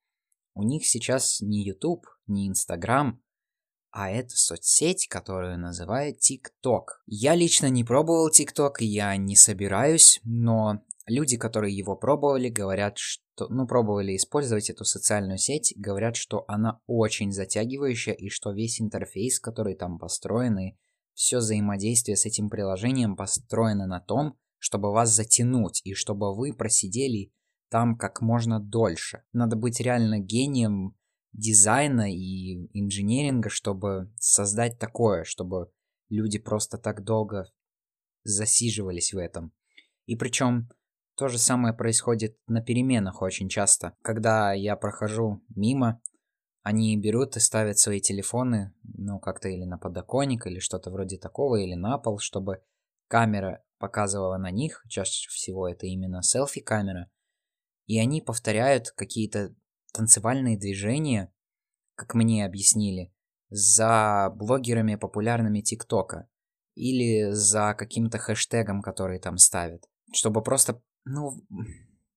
у 0.54 0.64
них 0.64 0.84
сейчас 0.84 1.40
не 1.40 1.64
YouTube, 1.64 2.06
не 2.26 2.48
Instagram, 2.48 3.22
а 3.92 4.10
это 4.10 4.36
соцсеть, 4.36 5.08
которую 5.08 5.58
называют 5.58 6.18
TikTok. 6.18 6.84
Я 7.06 7.34
лично 7.34 7.66
не 7.66 7.84
пробовал 7.84 8.30
TikTok, 8.30 8.74
я 8.80 9.16
не 9.16 9.36
собираюсь, 9.36 10.20
но 10.24 10.82
люди, 11.06 11.36
которые 11.36 11.76
его 11.76 11.96
пробовали, 11.96 12.48
говорят, 12.48 12.98
что, 12.98 13.22
ну, 13.48 13.66
пробовали 13.66 14.16
использовать 14.16 14.70
эту 14.70 14.84
социальную 14.84 15.38
сеть, 15.38 15.72
говорят, 15.76 16.16
что 16.16 16.44
она 16.48 16.80
очень 16.86 17.32
затягивающая 17.32 18.14
и 18.14 18.28
что 18.28 18.52
весь 18.52 18.80
интерфейс, 18.80 19.40
который 19.40 19.74
там 19.74 19.98
построен, 19.98 20.58
и 20.58 20.76
все 21.14 21.38
взаимодействие 21.38 22.16
с 22.16 22.26
этим 22.26 22.48
приложением 22.48 23.16
построено 23.16 23.86
на 23.86 24.00
том, 24.00 24.38
чтобы 24.58 24.92
вас 24.92 25.14
затянуть 25.14 25.80
и 25.84 25.94
чтобы 25.94 26.34
вы 26.34 26.52
просидели 26.52 27.32
там 27.70 27.96
как 27.96 28.20
можно 28.20 28.60
дольше. 28.60 29.22
Надо 29.32 29.56
быть 29.56 29.80
реально 29.80 30.18
гением 30.18 30.96
дизайна 31.32 32.12
и 32.12 32.68
инженеринга, 32.78 33.48
чтобы 33.48 34.12
создать 34.18 34.78
такое, 34.78 35.24
чтобы 35.24 35.70
люди 36.08 36.38
просто 36.38 36.78
так 36.78 37.04
долго 37.04 37.46
засиживались 38.24 39.12
в 39.12 39.18
этом. 39.18 39.52
И 40.06 40.16
причем 40.16 40.68
то 41.20 41.28
же 41.28 41.36
самое 41.36 41.74
происходит 41.74 42.38
на 42.46 42.62
переменах 42.62 43.20
очень 43.20 43.50
часто. 43.50 43.92
Когда 44.00 44.54
я 44.54 44.74
прохожу 44.74 45.42
мимо, 45.54 46.00
они 46.62 46.96
берут 46.96 47.36
и 47.36 47.40
ставят 47.40 47.78
свои 47.78 48.00
телефоны, 48.00 48.72
ну, 48.84 49.18
как-то 49.18 49.50
или 49.50 49.64
на 49.66 49.76
подоконник, 49.76 50.46
или 50.46 50.60
что-то 50.60 50.90
вроде 50.90 51.18
такого, 51.18 51.56
или 51.56 51.74
на 51.74 51.98
пол, 51.98 52.18
чтобы 52.20 52.62
камера 53.06 53.62
показывала 53.78 54.38
на 54.38 54.50
них, 54.50 54.82
чаще 54.88 55.28
всего 55.28 55.68
это 55.68 55.84
именно 55.84 56.22
селфи-камера, 56.22 57.10
и 57.84 57.98
они 57.98 58.22
повторяют 58.22 58.90
какие-то 58.92 59.54
танцевальные 59.92 60.58
движения, 60.58 61.30
как 61.96 62.14
мне 62.14 62.46
объяснили, 62.46 63.12
за 63.50 64.32
блогерами 64.34 64.94
популярными 64.94 65.60
ТикТока 65.60 66.30
или 66.76 67.30
за 67.32 67.74
каким-то 67.74 68.16
хэштегом, 68.16 68.80
который 68.80 69.18
там 69.18 69.36
ставят, 69.36 69.84
чтобы 70.14 70.42
просто, 70.42 70.80
ну, 71.04 71.40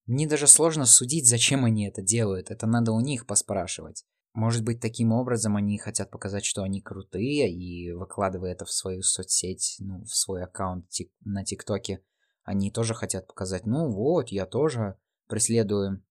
мне 0.05 0.27
даже 0.27 0.47
сложно 0.47 0.85
судить, 0.85 1.27
зачем 1.27 1.65
они 1.65 1.87
это 1.87 2.01
делают, 2.01 2.51
это 2.51 2.67
надо 2.67 2.91
у 2.91 2.99
них 2.99 3.25
поспрашивать. 3.25 4.05
Может 4.33 4.63
быть, 4.63 4.79
таким 4.79 5.11
образом 5.11 5.55
они 5.55 5.77
хотят 5.77 6.09
показать, 6.09 6.43
что 6.43 6.63
они 6.63 6.81
крутые, 6.81 7.51
и 7.53 7.91
выкладывая 7.91 8.53
это 8.53 8.65
в 8.65 8.71
свою 8.71 9.03
соцсеть, 9.03 9.75
ну, 9.79 10.03
в 10.03 10.15
свой 10.15 10.43
аккаунт 10.43 10.87
на 11.23 11.45
ТикТоке, 11.45 12.03
они 12.43 12.71
тоже 12.71 12.93
хотят 12.93 13.27
показать, 13.27 13.65
ну 13.65 13.91
вот, 13.91 14.29
я 14.29 14.45
тоже 14.45 14.97
преследую 15.27 16.03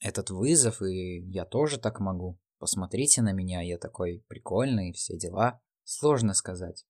этот 0.00 0.30
вызов, 0.30 0.80
и 0.82 1.20
я 1.30 1.44
тоже 1.44 1.78
так 1.78 2.00
могу. 2.00 2.38
Посмотрите 2.58 3.20
на 3.20 3.32
меня, 3.32 3.60
я 3.62 3.78
такой 3.78 4.24
прикольный, 4.28 4.92
все 4.92 5.18
дела. 5.18 5.60
Сложно 5.82 6.34
сказать. 6.34 6.86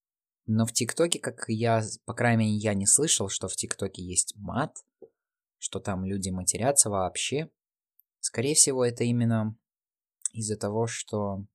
Но 0.46 0.66
в 0.66 0.72
ТикТоке, 0.72 1.18
как 1.18 1.44
я, 1.48 1.82
по 2.04 2.14
крайней 2.14 2.44
мере, 2.44 2.56
я 2.56 2.74
не 2.74 2.86
слышал, 2.86 3.28
что 3.28 3.48
в 3.48 3.54
ТикТоке 3.54 4.02
есть 4.02 4.34
мат, 4.36 4.76
что 5.58 5.80
там 5.80 6.04
люди 6.04 6.28
матерятся 6.28 6.90
вообще. 6.90 7.50
Скорее 8.20 8.54
всего, 8.54 8.84
это 8.84 9.04
именно 9.04 9.56
из-за 10.32 10.56
того, 10.56 10.86
что 10.86 11.46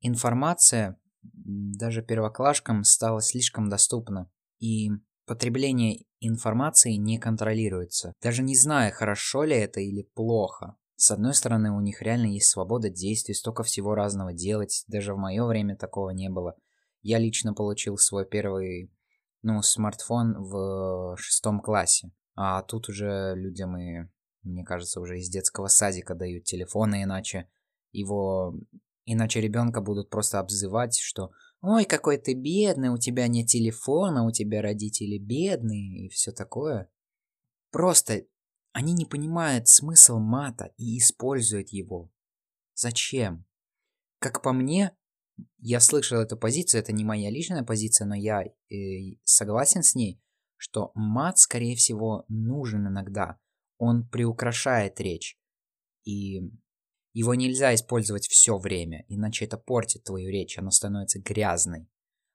информация 0.00 0.98
даже 1.22 2.02
первоклашкам 2.02 2.84
стала 2.84 3.20
слишком 3.20 3.68
доступна, 3.68 4.30
и 4.58 4.90
потребление 5.26 6.04
информации 6.20 6.92
не 6.94 7.18
контролируется, 7.18 8.14
даже 8.20 8.42
не 8.42 8.56
зная, 8.56 8.90
хорошо 8.90 9.44
ли 9.44 9.56
это 9.56 9.80
или 9.80 10.02
плохо. 10.14 10.76
С 10.96 11.12
одной 11.12 11.34
стороны, 11.34 11.70
у 11.70 11.80
них 11.80 12.02
реально 12.02 12.26
есть 12.26 12.50
свобода 12.50 12.88
действий, 12.88 13.34
столько 13.34 13.62
всего 13.62 13.94
разного 13.94 14.32
делать, 14.32 14.84
даже 14.88 15.14
в 15.14 15.18
мое 15.18 15.44
время 15.44 15.76
такого 15.76 16.10
не 16.10 16.28
было. 16.28 16.56
Я 17.08 17.18
лично 17.18 17.54
получил 17.54 17.96
свой 17.96 18.26
первый, 18.26 18.92
ну, 19.40 19.62
смартфон 19.62 20.34
в 20.36 21.16
шестом 21.16 21.62
классе, 21.62 22.12
а 22.34 22.60
тут 22.60 22.90
уже 22.90 23.32
людям 23.34 23.78
и, 23.78 24.10
мне 24.42 24.62
кажется, 24.62 25.00
уже 25.00 25.18
из 25.18 25.30
детского 25.30 25.68
садика 25.68 26.14
дают 26.14 26.44
телефоны, 26.44 27.04
иначе 27.04 27.48
его... 27.92 28.54
Иначе 29.06 29.40
ребенка 29.40 29.80
будут 29.80 30.10
просто 30.10 30.38
обзывать, 30.38 30.98
что 30.98 31.30
«Ой, 31.62 31.86
какой 31.86 32.18
ты 32.18 32.34
бедный, 32.34 32.90
у 32.90 32.98
тебя 32.98 33.26
нет 33.26 33.46
телефона, 33.46 34.26
у 34.26 34.30
тебя 34.30 34.60
родители 34.60 35.16
бедные» 35.16 36.04
и 36.04 36.08
все 36.10 36.30
такое. 36.30 36.90
Просто 37.70 38.26
они 38.72 38.92
не 38.92 39.06
понимают 39.06 39.66
смысл 39.66 40.18
мата 40.18 40.74
и 40.76 40.98
используют 40.98 41.70
его. 41.70 42.12
Зачем? 42.74 43.46
Как 44.18 44.42
по 44.42 44.52
мне, 44.52 44.94
я 45.58 45.80
слышал 45.80 46.20
эту 46.20 46.36
позицию, 46.36 46.80
это 46.80 46.92
не 46.92 47.04
моя 47.04 47.30
личная 47.30 47.62
позиция, 47.62 48.06
но 48.06 48.14
я 48.14 48.42
э, 48.42 49.16
согласен 49.24 49.82
с 49.82 49.94
ней, 49.94 50.20
что 50.56 50.92
мат, 50.94 51.38
скорее 51.38 51.76
всего, 51.76 52.24
нужен 52.28 52.86
иногда. 52.86 53.38
Он 53.78 54.08
приукрашает 54.08 55.00
речь. 55.00 55.38
И 56.04 56.40
его 57.12 57.34
нельзя 57.34 57.74
использовать 57.74 58.26
все 58.28 58.58
время, 58.58 59.04
иначе 59.08 59.44
это 59.44 59.56
портит 59.56 60.04
твою 60.04 60.30
речь, 60.30 60.58
она 60.58 60.70
становится 60.70 61.20
грязной. 61.20 61.88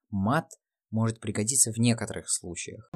Мат 0.10 0.52
может 0.92 1.20
пригодиться 1.20 1.72
в 1.72 1.78
некоторых 1.78 2.30
случаях. 2.30 2.92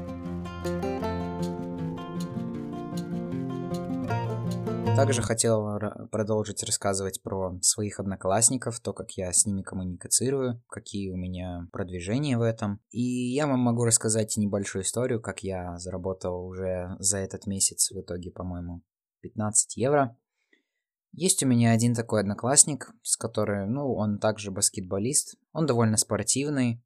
Также 4.97 5.21
хотел 5.21 5.79
продолжить 6.11 6.63
рассказывать 6.63 7.21
про 7.21 7.55
своих 7.61 7.99
одноклассников, 7.99 8.79
то, 8.79 8.93
как 8.93 9.11
я 9.11 9.31
с 9.31 9.45
ними 9.45 9.61
коммуницирую, 9.61 10.63
какие 10.67 11.11
у 11.11 11.15
меня 11.15 11.67
продвижения 11.71 12.35
в 12.35 12.41
этом. 12.41 12.81
И 12.89 13.31
я 13.31 13.45
вам 13.45 13.59
могу 13.59 13.85
рассказать 13.85 14.35
небольшую 14.37 14.83
историю, 14.83 15.21
как 15.21 15.43
я 15.43 15.77
заработал 15.77 16.43
уже 16.43 16.95
за 16.97 17.19
этот 17.19 17.45
месяц 17.45 17.91
в 17.91 18.01
итоге, 18.01 18.31
по-моему, 18.31 18.81
15 19.21 19.77
евро. 19.77 20.17
Есть 21.13 21.43
у 21.43 21.47
меня 21.47 21.73
один 21.73 21.93
такой 21.93 22.21
одноклассник, 22.21 22.89
с 23.03 23.17
которым, 23.17 23.73
ну, 23.73 23.93
он 23.93 24.17
также 24.17 24.49
баскетболист. 24.49 25.35
Он 25.53 25.67
довольно 25.67 25.97
спортивный. 25.97 26.83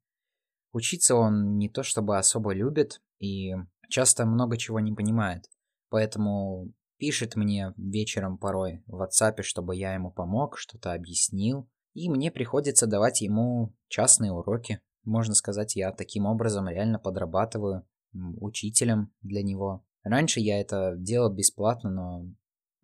Учиться 0.72 1.14
он 1.14 1.56
не 1.56 1.70
то 1.70 1.82
чтобы 1.82 2.18
особо 2.18 2.52
любит 2.52 3.00
и 3.20 3.54
часто 3.88 4.26
много 4.26 4.58
чего 4.58 4.80
не 4.80 4.92
понимает. 4.92 5.48
Поэтому 5.88 6.74
пишет 7.02 7.34
мне 7.34 7.74
вечером 7.76 8.38
порой 8.38 8.84
в 8.86 9.02
WhatsApp, 9.02 9.42
чтобы 9.42 9.74
я 9.74 9.94
ему 9.94 10.12
помог, 10.12 10.56
что-то 10.56 10.92
объяснил. 10.92 11.68
И 11.94 12.08
мне 12.08 12.30
приходится 12.30 12.86
давать 12.86 13.22
ему 13.22 13.74
частные 13.88 14.30
уроки. 14.30 14.80
Можно 15.02 15.34
сказать, 15.34 15.74
я 15.74 15.90
таким 15.90 16.26
образом 16.26 16.68
реально 16.68 17.00
подрабатываю 17.00 17.84
учителем 18.12 19.12
для 19.20 19.42
него. 19.42 19.84
Раньше 20.04 20.38
я 20.38 20.60
это 20.60 20.94
делал 20.96 21.34
бесплатно, 21.34 21.90
но 21.90 22.24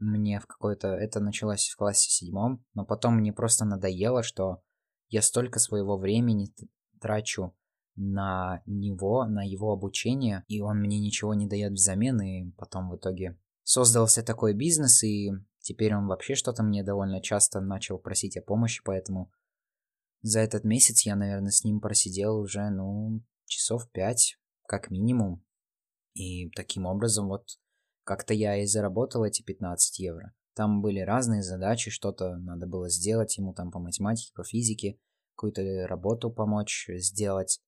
мне 0.01 0.41
в 0.41 0.47
какой-то... 0.49 0.89
Это 0.89 1.21
началось 1.21 1.69
в 1.69 1.77
классе 1.77 2.11
седьмом, 2.11 2.65
но 2.75 2.85
потом 2.85 3.19
мне 3.19 3.33
просто 3.33 3.65
надоело, 3.65 4.25
что 4.25 4.61
я 5.11 5.23
столько 5.23 5.61
своего 5.61 5.97
времени 5.97 6.53
трачу 7.01 7.55
на 7.95 8.63
него, 8.67 9.27
на 9.27 9.45
его 9.45 9.71
обучение, 9.71 10.43
и 10.49 10.61
он 10.61 10.81
мне 10.81 10.99
ничего 10.99 11.35
не 11.35 11.47
дает 11.47 11.75
взамен, 11.75 12.21
и 12.21 12.51
потом 12.57 12.91
в 12.91 12.97
итоге 12.97 13.39
создался 13.69 14.23
такой 14.23 14.55
бизнес, 14.55 15.05
и 15.05 15.31
теперь 15.61 15.95
он 15.95 16.07
вообще 16.07 16.35
что-то 16.35 16.63
мне 16.63 16.83
довольно 16.83 17.21
часто 17.21 17.61
начал 17.61 17.99
просить 17.99 18.39
о 18.39 18.43
помощи, 18.43 18.81
поэтому 18.83 19.31
за 20.23 20.41
этот 20.41 20.65
месяц 20.65 21.03
я, 21.05 21.15
наверное, 21.15 21.51
с 21.51 21.65
ним 21.65 21.79
просидел 21.79 22.39
уже, 22.39 22.71
ну, 22.71 23.23
часов 23.45 23.91
пять, 23.91 24.39
как 24.67 24.91
минимум. 24.91 25.45
И 26.15 26.49
таким 26.53 26.87
образом 26.87 27.29
вот 27.29 27.47
как-то 28.05 28.33
я 28.33 28.57
и 28.57 28.65
заработал 28.65 29.25
эти 29.25 29.43
15 29.43 29.99
евро. 29.99 30.35
Там 30.55 30.81
были 30.81 31.01
разные 31.01 31.43
задачи, 31.43 31.91
что-то 31.91 32.37
надо 32.39 32.67
было 32.67 32.89
сделать 32.89 33.37
ему 33.37 33.53
там 33.53 33.71
по 33.71 33.79
математике, 33.81 34.33
по 34.35 34.45
физике, 34.45 34.99
какую-то 35.37 35.87
работу 35.87 36.31
помочь 36.31 36.89
сделать, 36.95 37.61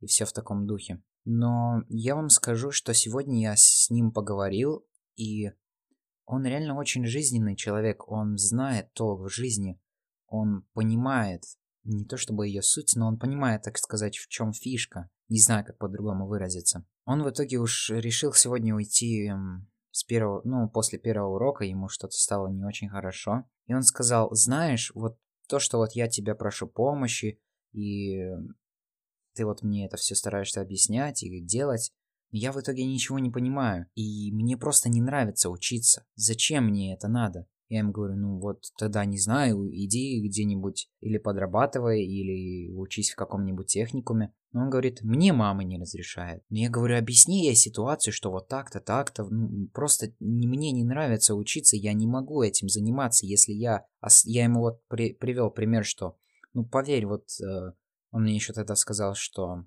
и 0.00 0.06
все 0.06 0.24
в 0.24 0.32
таком 0.32 0.66
духе. 0.66 1.02
Но 1.26 1.82
я 1.90 2.16
вам 2.16 2.30
скажу, 2.30 2.70
что 2.70 2.94
сегодня 2.94 3.42
я 3.42 3.54
с 3.54 3.90
ним 3.90 4.12
поговорил, 4.12 4.86
и 5.16 5.50
он 6.26 6.44
реально 6.46 6.76
очень 6.76 7.04
жизненный 7.06 7.56
человек, 7.56 8.08
он 8.08 8.38
знает 8.38 8.92
толк 8.94 9.22
в 9.22 9.28
жизни, 9.28 9.80
он 10.26 10.66
понимает, 10.72 11.42
не 11.84 12.04
то 12.04 12.16
чтобы 12.16 12.46
ее 12.46 12.62
суть, 12.62 12.94
но 12.96 13.06
он 13.06 13.18
понимает, 13.18 13.62
так 13.62 13.76
сказать, 13.78 14.16
в 14.16 14.28
чем 14.28 14.52
фишка. 14.52 15.10
Не 15.28 15.40
знаю, 15.40 15.64
как 15.64 15.78
по-другому 15.78 16.26
выразиться. 16.26 16.86
Он 17.04 17.22
в 17.22 17.30
итоге 17.30 17.58
уж 17.58 17.90
решил 17.90 18.32
сегодня 18.32 18.74
уйти 18.74 19.30
с 19.90 20.04
первого, 20.04 20.40
ну, 20.44 20.68
после 20.70 20.98
первого 20.98 21.34
урока 21.34 21.64
ему 21.64 21.88
что-то 21.88 22.14
стало 22.16 22.48
не 22.48 22.64
очень 22.64 22.88
хорошо. 22.88 23.44
И 23.66 23.74
он 23.74 23.82
сказал, 23.82 24.30
знаешь, 24.32 24.92
вот 24.94 25.18
то, 25.48 25.58
что 25.58 25.78
вот 25.78 25.92
я 25.92 26.08
тебя 26.08 26.34
прошу 26.34 26.66
помощи, 26.66 27.40
и 27.72 28.22
ты 29.34 29.44
вот 29.44 29.62
мне 29.62 29.86
это 29.86 29.96
все 29.96 30.14
стараешься 30.14 30.60
объяснять 30.60 31.22
и 31.22 31.40
делать, 31.40 31.92
я 32.38 32.52
в 32.52 32.60
итоге 32.60 32.84
ничего 32.84 33.18
не 33.18 33.30
понимаю, 33.30 33.86
и 33.94 34.32
мне 34.32 34.56
просто 34.56 34.88
не 34.88 35.00
нравится 35.00 35.50
учиться. 35.50 36.04
Зачем 36.14 36.66
мне 36.66 36.94
это 36.94 37.08
надо? 37.08 37.46
Я 37.68 37.80
им 37.80 37.90
говорю, 37.90 38.16
ну 38.16 38.38
вот 38.38 38.64
тогда 38.78 39.04
не 39.06 39.18
знаю, 39.18 39.66
иди 39.72 40.26
где-нибудь 40.26 40.90
или 41.00 41.16
подрабатывай, 41.16 42.04
или 42.04 42.70
учись 42.70 43.12
в 43.12 43.16
каком-нибудь 43.16 43.66
техникуме. 43.66 44.34
Но 44.52 44.64
он 44.64 44.70
говорит, 44.70 45.00
мне 45.02 45.32
мама 45.32 45.64
не 45.64 45.78
разрешает. 45.78 46.42
Но 46.50 46.58
я 46.58 46.68
говорю, 46.68 46.98
объясни 46.98 47.46
ей 47.46 47.54
ситуацию, 47.54 48.12
что 48.12 48.30
вот 48.30 48.48
так-то, 48.48 48.80
так-то. 48.80 49.24
Ну, 49.24 49.68
просто 49.68 50.12
мне 50.20 50.70
не 50.72 50.84
нравится 50.84 51.34
учиться, 51.34 51.76
я 51.76 51.94
не 51.94 52.06
могу 52.06 52.42
этим 52.42 52.68
заниматься, 52.68 53.24
если 53.24 53.52
я... 53.52 53.86
Я 54.24 54.44
ему 54.44 54.60
вот 54.60 54.86
при, 54.88 55.14
привел 55.14 55.50
пример, 55.50 55.86
что, 55.86 56.18
ну 56.52 56.66
поверь, 56.66 57.06
вот 57.06 57.24
э, 57.40 57.72
он 58.10 58.22
мне 58.24 58.34
еще 58.34 58.52
тогда 58.52 58.76
сказал, 58.76 59.14
что 59.14 59.64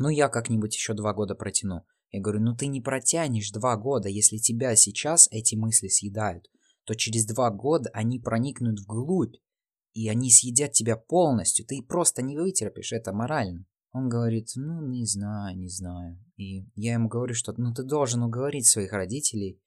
ну 0.00 0.08
я 0.08 0.28
как-нибудь 0.28 0.74
еще 0.74 0.94
два 0.94 1.14
года 1.14 1.36
протяну. 1.36 1.84
Я 2.10 2.20
говорю, 2.20 2.40
ну 2.40 2.56
ты 2.56 2.66
не 2.66 2.80
протянешь 2.80 3.52
два 3.52 3.76
года, 3.76 4.08
если 4.08 4.38
тебя 4.38 4.74
сейчас 4.74 5.28
эти 5.30 5.54
мысли 5.54 5.86
съедают 5.86 6.48
то 6.90 6.96
через 6.96 7.24
два 7.24 7.50
года 7.50 7.88
они 7.92 8.18
проникнут 8.18 8.80
вглубь, 8.80 9.36
и 9.92 10.08
они 10.08 10.28
съедят 10.28 10.72
тебя 10.72 10.96
полностью. 10.96 11.64
Ты 11.64 11.82
просто 11.82 12.20
не 12.20 12.36
вытерпишь, 12.36 12.92
это 12.92 13.12
морально. 13.12 13.64
Он 13.92 14.08
говорит, 14.08 14.50
ну, 14.56 14.84
не 14.84 15.04
знаю, 15.04 15.56
не 15.56 15.68
знаю. 15.68 16.18
И 16.36 16.64
я 16.74 16.94
ему 16.94 17.08
говорю, 17.08 17.34
что 17.34 17.52
ну 17.56 17.72
ты 17.72 17.84
должен 17.84 18.24
уговорить 18.24 18.66
своих 18.66 18.92
родителей, 18.92 19.60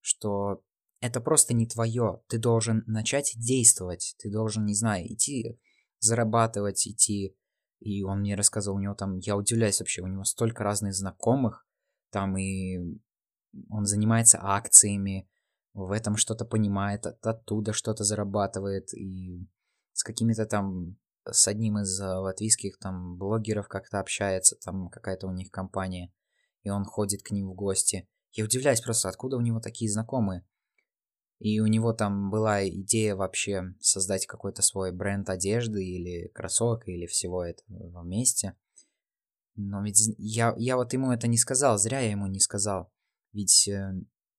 что 0.00 0.62
это 1.00 1.22
просто 1.22 1.54
не 1.54 1.66
твое. 1.66 2.20
Ты 2.28 2.38
должен 2.38 2.82
начать 2.86 3.32
действовать. 3.36 4.14
Ты 4.18 4.30
должен, 4.30 4.66
не 4.66 4.74
знаю, 4.74 5.10
идти 5.10 5.58
зарабатывать, 6.00 6.86
идти. 6.86 7.34
И 7.82 8.02
он 8.04 8.20
мне 8.20 8.36
рассказал, 8.36 8.76
у 8.76 8.78
него 8.78 8.94
там, 8.94 9.18
я 9.18 9.36
удивляюсь 9.36 9.80
вообще, 9.80 10.02
у 10.02 10.06
него 10.06 10.24
столько 10.24 10.62
разных 10.62 10.94
знакомых. 10.94 11.66
Там 12.10 12.36
и 12.36 12.78
он 13.68 13.84
занимается 13.86 14.38
акциями, 14.40 15.28
в 15.74 15.90
этом 15.90 16.16
что-то 16.16 16.44
понимает, 16.44 17.06
от, 17.06 17.26
оттуда 17.26 17.72
что-то 17.72 18.04
зарабатывает, 18.04 18.92
и 18.94 19.48
с 19.92 20.04
какими-то 20.04 20.46
там, 20.46 20.96
с 21.24 21.48
одним 21.48 21.78
из 21.78 21.98
э, 22.00 22.06
латвийских 22.06 22.78
там 22.78 23.16
блогеров 23.16 23.68
как-то 23.68 23.98
общается, 23.98 24.56
там 24.62 24.88
какая-то 24.88 25.26
у 25.26 25.32
них 25.32 25.50
компания, 25.50 26.12
и 26.62 26.70
он 26.70 26.84
ходит 26.84 27.22
к 27.22 27.30
ним 27.30 27.50
в 27.50 27.54
гости. 27.54 28.08
Я 28.32 28.44
удивляюсь 28.44 28.80
просто, 28.80 29.08
откуда 29.08 29.36
у 29.36 29.40
него 29.40 29.60
такие 29.60 29.90
знакомые. 29.90 30.46
И 31.42 31.58
у 31.58 31.66
него 31.66 31.92
там 31.92 32.30
была 32.30 32.68
идея 32.68 33.16
вообще 33.16 33.74
создать 33.80 34.26
какой-то 34.26 34.62
свой 34.62 34.92
бренд 34.92 35.28
одежды 35.28 35.84
или 35.84 36.28
кроссовок 36.28 36.86
или 36.86 37.06
всего 37.06 37.44
этого 37.44 38.00
вместе. 38.00 38.54
Но 39.56 39.82
ведь 39.82 40.00
я, 40.18 40.54
я 40.56 40.76
вот 40.76 40.92
ему 40.92 41.10
это 41.10 41.26
не 41.26 41.36
сказал, 41.36 41.78
зря 41.78 41.98
я 41.98 42.12
ему 42.12 42.28
не 42.28 42.38
сказал. 42.38 42.92
Ведь 43.32 43.66
э, 43.66 43.92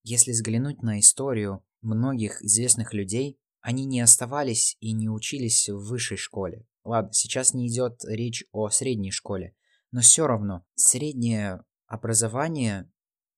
если 0.03 0.31
взглянуть 0.31 0.81
на 0.81 0.97
историю 1.01 1.65
многих 1.81 2.41
известных 2.41 2.93
людей, 2.93 3.37
они 3.59 3.83
не 3.83 3.99
оставались 3.99 4.77
и 4.79 4.93
не 4.93 5.09
учились 5.09 5.67
в 5.67 5.85
высшей 5.85 6.15
школе. 6.15 6.65
Ладно, 6.85 7.11
сейчас 7.11 7.53
не 7.53 7.67
идет 7.67 7.99
речь 8.05 8.45
о 8.53 8.69
средней 8.69 9.11
школе, 9.11 9.57
но 9.91 9.99
все 9.99 10.25
равно 10.25 10.65
среднее 10.75 11.65
образование, 11.85 12.89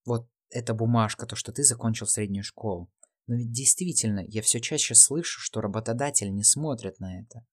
вот 0.04 0.30
эта 0.50 0.72
бумажка, 0.72 1.26
то, 1.26 1.34
что 1.34 1.50
ты 1.50 1.64
закончил 1.64 2.06
среднюю 2.06 2.44
школу. 2.44 2.92
Но 3.26 3.36
ведь 3.36 3.52
действительно, 3.52 4.24
я 4.26 4.42
все 4.42 4.60
чаще 4.60 4.94
слышу, 4.94 5.40
что 5.40 5.60
работодатель 5.60 6.32
не 6.32 6.44
смотрит 6.44 7.00
на 7.00 7.20
это. 7.20 7.44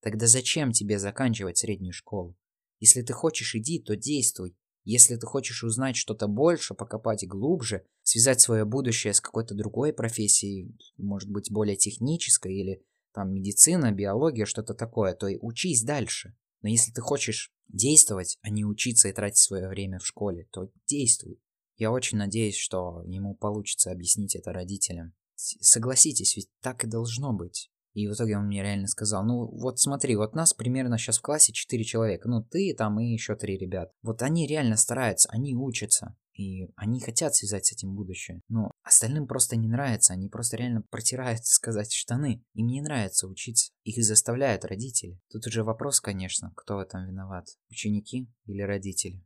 Тогда 0.00 0.26
зачем 0.26 0.72
тебе 0.72 0.98
заканчивать 0.98 1.58
среднюю 1.58 1.92
школу? 1.92 2.36
Если 2.78 3.02
ты 3.02 3.12
хочешь, 3.12 3.54
иди, 3.54 3.80
то 3.80 3.96
действуй. 3.96 4.56
Если 4.84 5.16
ты 5.16 5.26
хочешь 5.26 5.64
узнать 5.64 5.96
что-то 5.96 6.28
больше, 6.28 6.74
покопать 6.74 7.26
глубже, 7.26 7.84
связать 8.02 8.40
свое 8.40 8.64
будущее 8.64 9.14
с 9.14 9.20
какой-то 9.20 9.54
другой 9.54 9.92
профессией, 9.92 10.76
может 10.96 11.28
быть, 11.28 11.50
более 11.50 11.76
технической 11.76 12.54
или 12.54 12.84
там 13.12 13.32
медицина, 13.32 13.90
биология, 13.90 14.46
что-то 14.46 14.74
такое, 14.74 15.14
то 15.14 15.26
и 15.26 15.38
учись 15.40 15.82
дальше. 15.82 16.36
Но 16.62 16.68
если 16.68 16.92
ты 16.92 17.00
хочешь 17.00 17.50
действовать, 17.66 18.38
а 18.42 18.50
не 18.50 18.64
учиться 18.64 19.08
и 19.08 19.12
тратить 19.12 19.38
свое 19.38 19.68
время 19.68 19.98
в 19.98 20.06
школе, 20.06 20.46
то 20.52 20.70
действуй. 20.86 21.40
Я 21.76 21.92
очень 21.92 22.18
надеюсь, 22.18 22.56
что 22.56 23.02
ему 23.06 23.34
получится 23.34 23.90
объяснить 23.90 24.34
это 24.34 24.52
родителям. 24.52 25.14
Согласитесь, 25.34 26.36
ведь 26.36 26.48
так 26.60 26.84
и 26.84 26.86
должно 26.86 27.32
быть. 27.32 27.70
И 27.92 28.06
в 28.08 28.12
итоге 28.12 28.36
он 28.36 28.46
мне 28.46 28.62
реально 28.62 28.88
сказал, 28.88 29.24
ну 29.24 29.46
вот 29.46 29.78
смотри, 29.78 30.16
вот 30.16 30.34
нас 30.34 30.52
примерно 30.52 30.98
сейчас 30.98 31.18
в 31.18 31.22
классе 31.22 31.54
4 31.54 31.82
человека, 31.82 32.28
ну 32.28 32.42
ты 32.42 32.74
там 32.76 33.00
и 33.00 33.06
еще 33.06 33.36
3 33.36 33.56
ребят. 33.56 33.90
Вот 34.02 34.20
они 34.20 34.46
реально 34.46 34.76
стараются, 34.76 35.30
они 35.30 35.54
учатся. 35.54 36.14
И 36.34 36.68
они 36.76 37.00
хотят 37.00 37.34
связать 37.34 37.64
с 37.64 37.72
этим 37.72 37.94
будущее. 37.94 38.42
Но 38.48 38.72
остальным 38.82 39.26
просто 39.26 39.56
не 39.56 39.68
нравится. 39.68 40.12
Они 40.12 40.28
просто 40.28 40.58
реально 40.58 40.82
протирают, 40.82 41.40
сказать, 41.46 41.92
штаны. 41.92 42.44
Им 42.52 42.66
не 42.66 42.82
нравится 42.82 43.26
учиться. 43.26 43.72
Их 43.84 44.04
заставляют 44.04 44.66
родители. 44.66 45.18
Тут 45.30 45.46
уже 45.46 45.64
вопрос, 45.64 46.00
конечно, 46.00 46.52
кто 46.54 46.76
в 46.76 46.80
этом 46.80 47.06
виноват. 47.06 47.46
Ученики 47.70 48.28
или 48.44 48.60
родители. 48.60 49.24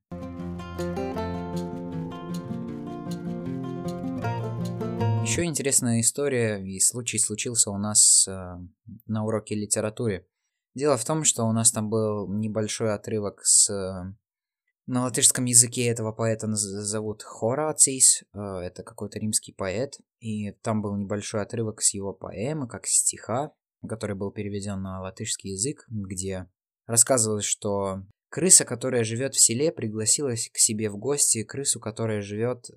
Еще 5.41 5.49
интересная 5.49 6.01
история 6.03 6.63
и 6.63 6.79
случай 6.81 7.19
случился 7.19 7.71
у 7.71 7.79
нас 7.79 8.29
э, 8.29 8.59
на 9.07 9.25
уроке 9.25 9.55
литературы. 9.55 10.27
Дело 10.75 10.99
в 10.99 11.05
том, 11.07 11.25
что 11.25 11.45
у 11.45 11.53
нас 11.53 11.73
там 11.73 11.89
был 11.89 12.31
небольшой 12.31 12.93
отрывок 12.93 13.41
с... 13.43 13.71
Э, 13.71 14.13
на 14.85 15.05
латышском 15.05 15.47
языке 15.47 15.87
этого 15.87 16.13
поэта 16.13 16.47
зовут 16.55 17.23
Хорацис, 17.23 18.23
э, 18.35 18.39
это 18.39 18.83
какой-то 18.83 19.19
римский 19.19 19.55
поэт, 19.55 19.95
и 20.19 20.51
там 20.61 20.83
был 20.83 20.95
небольшой 20.95 21.41
отрывок 21.41 21.81
с 21.81 21.95
его 21.95 22.13
поэмы, 22.13 22.69
как 22.69 22.87
стиха, 22.87 23.55
который 23.89 24.17
был 24.17 24.33
переведен 24.33 24.83
на 24.83 25.01
латышский 25.01 25.53
язык, 25.53 25.87
где 25.89 26.51
рассказывалось, 26.85 27.47
что 27.47 28.03
Крыса, 28.31 28.65
которая 28.65 29.03
живет 29.03 29.35
в 29.35 29.41
селе, 29.41 29.73
пригласилась 29.73 30.49
к 30.53 30.59
себе 30.59 30.89
в 30.89 30.97
гости 30.97 31.43
крысу, 31.43 31.81
которая 31.81 32.23
живет 32.23 32.71
э, 32.71 32.75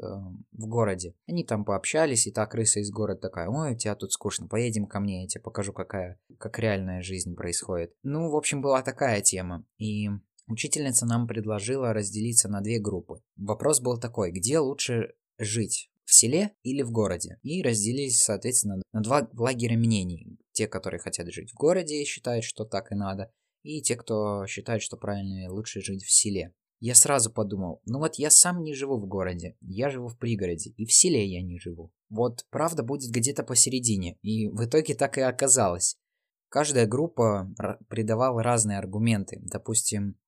в 0.52 0.68
городе. 0.68 1.14
Они 1.28 1.46
там 1.46 1.64
пообщались, 1.64 2.26
и 2.26 2.32
та 2.32 2.48
крыса 2.48 2.80
из 2.80 2.90
города 2.90 3.22
такая, 3.22 3.50
ой, 3.50 3.74
у 3.74 3.78
тебя 3.78 3.94
тут 3.96 4.12
скучно, 4.12 4.48
поедем 4.48 4.88
ко 4.88 5.00
мне, 5.00 5.22
я 5.22 5.28
тебе 5.28 5.42
покажу, 5.42 5.72
какая, 5.72 6.20
как 6.40 6.58
реальная 6.58 7.04
жизнь 7.04 7.36
происходит. 7.36 7.94
Ну, 8.02 8.32
в 8.32 8.36
общем, 8.36 8.64
была 8.64 8.82
такая 8.82 9.22
тема. 9.22 9.64
И 9.78 10.10
учительница 10.48 11.06
нам 11.06 11.28
предложила 11.28 11.94
разделиться 11.94 12.50
на 12.50 12.62
две 12.62 12.80
группы. 12.80 13.22
Вопрос 13.38 13.80
был 13.80 14.00
такой, 14.00 14.32
где 14.32 14.58
лучше 14.58 15.14
жить? 15.38 15.92
в 16.06 16.14
селе 16.14 16.52
или 16.64 16.82
в 16.82 16.92
городе. 16.92 17.40
И 17.44 17.64
разделились, 17.64 18.22
соответственно, 18.22 18.82
на 18.92 19.02
два 19.02 19.28
лагеря 19.34 19.78
мнений. 19.78 20.38
Те, 20.52 20.68
которые 20.68 21.00
хотят 21.00 21.32
жить 21.32 21.52
в 21.52 21.56
городе 21.56 22.02
и 22.02 22.06
считают, 22.06 22.46
что 22.46 22.66
так 22.66 22.92
и 22.92 22.96
надо, 22.96 23.32
и 23.64 23.82
те, 23.82 23.96
кто 23.96 24.46
считает, 24.46 24.82
что 24.82 24.98
правильно 24.98 25.46
и 25.46 25.48
лучше 25.48 25.82
жить 25.82 26.04
в 26.04 26.12
селе. 26.12 26.54
Я 26.80 26.96
сразу 26.96 27.32
подумал, 27.32 27.82
ну 27.86 28.00
вот 28.00 28.16
я 28.16 28.30
сам 28.30 28.62
не 28.62 28.74
живу 28.74 29.00
в 29.00 29.08
городе, 29.08 29.56
я 29.62 29.90
живу 29.90 30.10
в 30.10 30.18
пригороде, 30.18 30.72
и 30.72 30.86
в 30.86 30.92
селе 30.92 31.26
я 31.26 31.42
не 31.42 31.58
живу. 31.58 31.94
Вот 32.10 32.46
правда 32.50 32.84
будет 32.84 33.10
где-то 33.10 33.44
посередине, 33.44 34.18
и 34.22 34.50
в 34.50 34.66
итоге 34.66 34.94
так 34.94 35.18
и 35.18 35.22
оказалось. 35.22 35.98
Каждая 36.50 36.86
группа 36.86 37.50
придавала 37.88 38.44
разные 38.44 38.78
аргументы. 38.78 39.40
Допустим, 39.42 40.20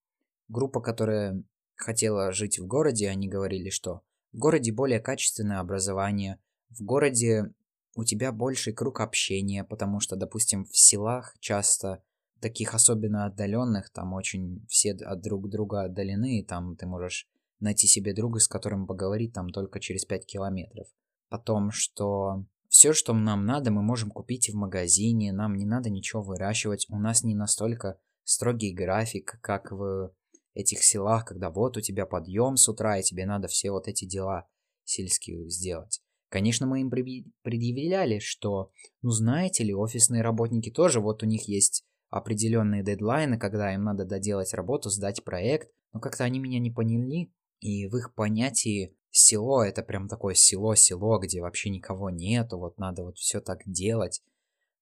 группа, 0.47 0.79
которая 0.79 1.43
хотела 1.75 2.31
жить 2.31 2.57
в 2.57 2.65
городе, 2.65 3.09
они 3.09 3.27
говорили, 3.27 3.69
что 3.69 4.01
в 4.31 4.37
городе 4.37 4.71
более 4.71 5.01
качественное 5.01 5.59
образование, 5.59 6.39
в 6.69 6.83
городе 6.83 7.53
у 7.95 8.03
тебя 8.05 8.31
больший 8.31 8.73
круг 8.73 9.01
общения, 9.01 9.63
потому 9.63 9.99
что, 9.99 10.15
допустим, 10.15 10.65
в 10.65 10.77
селах 10.77 11.35
часто 11.39 12.01
таких 12.45 12.75
особенно 12.75 13.25
отдаленных, 13.25 13.89
там 13.89 14.13
очень 14.13 14.63
все 14.67 14.91
от 14.91 15.19
друг 15.23 15.49
друга 15.49 15.85
отдалены, 15.85 16.37
и 16.37 16.45
там 16.45 16.75
ты 16.75 16.85
можешь 16.85 17.27
найти 17.59 17.87
себе 17.87 18.13
друга, 18.13 18.39
с 18.39 18.47
которым 18.47 18.85
поговорить 18.85 19.33
там 19.33 19.49
только 19.49 19.79
через 19.79 20.05
5 20.05 20.27
километров. 20.27 20.85
Потом, 21.29 21.71
что 21.71 22.45
все, 22.67 22.93
что 22.93 23.13
нам 23.13 23.47
надо, 23.47 23.71
мы 23.71 23.81
можем 23.81 24.11
купить 24.11 24.51
в 24.51 24.55
магазине, 24.55 25.33
нам 25.33 25.55
не 25.55 25.65
надо 25.65 25.89
ничего 25.89 26.21
выращивать, 26.21 26.85
у 26.89 26.99
нас 26.99 27.23
не 27.23 27.33
настолько 27.33 27.97
строгий 28.23 28.75
график, 28.75 29.39
как 29.41 29.71
в 29.71 30.13
этих 30.53 30.83
селах, 30.83 31.25
когда 31.25 31.49
вот 31.49 31.77
у 31.77 31.81
тебя 31.81 32.05
подъем 32.05 32.57
с 32.57 32.69
утра, 32.69 32.99
и 32.99 33.01
тебе 33.01 33.25
надо 33.25 33.47
все 33.47 33.71
вот 33.71 33.87
эти 33.87 34.05
дела 34.05 34.45
сельские 34.83 35.49
сделать. 35.49 35.99
Конечно, 36.29 36.67
мы 36.67 36.81
им 36.81 36.91
предъявляли, 36.91 38.19
что, 38.19 38.69
ну 39.01 39.09
знаете 39.09 39.63
ли, 39.63 39.73
офисные 39.73 40.21
работники 40.21 40.69
тоже, 40.69 40.99
вот 40.99 41.23
у 41.23 41.25
них 41.25 41.47
есть 41.47 41.83
определенные 42.15 42.81
дедлайны, 42.81 43.37
когда 43.37 43.73
им 43.73 43.83
надо 43.83 44.05
доделать 44.05 44.53
работу, 44.53 44.89
сдать 44.89 45.23
проект, 45.25 45.69
но 45.91 45.99
как-то 45.99 46.23
они 46.23 46.39
меня 46.39 46.59
не 46.59 46.71
поняли, 46.71 47.29
и 47.59 47.87
в 47.87 47.97
их 47.97 48.15
понятии 48.15 48.95
село 49.11 49.61
это 49.61 49.83
прям 49.83 50.07
такое 50.07 50.33
село-село, 50.33 51.19
где 51.19 51.41
вообще 51.41 51.69
никого 51.69 52.09
нету, 52.09 52.57
вот 52.57 52.77
надо 52.77 53.03
вот 53.03 53.17
все 53.17 53.41
так 53.41 53.59
делать. 53.65 54.23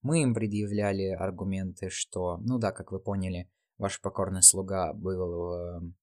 Мы 0.04 0.22
им 0.22 0.36
предъявляли 0.36 1.08
аргументы, 1.08 1.90
что, 1.90 2.38
ну 2.38 2.60
да, 2.60 2.72
как 2.72 2.92
вы 2.92 3.00
поняли, 3.00 3.50
ваш 3.80 4.00
покорный 4.00 4.44
слуга 4.44 4.94
был 4.94 5.18
в 5.18 5.94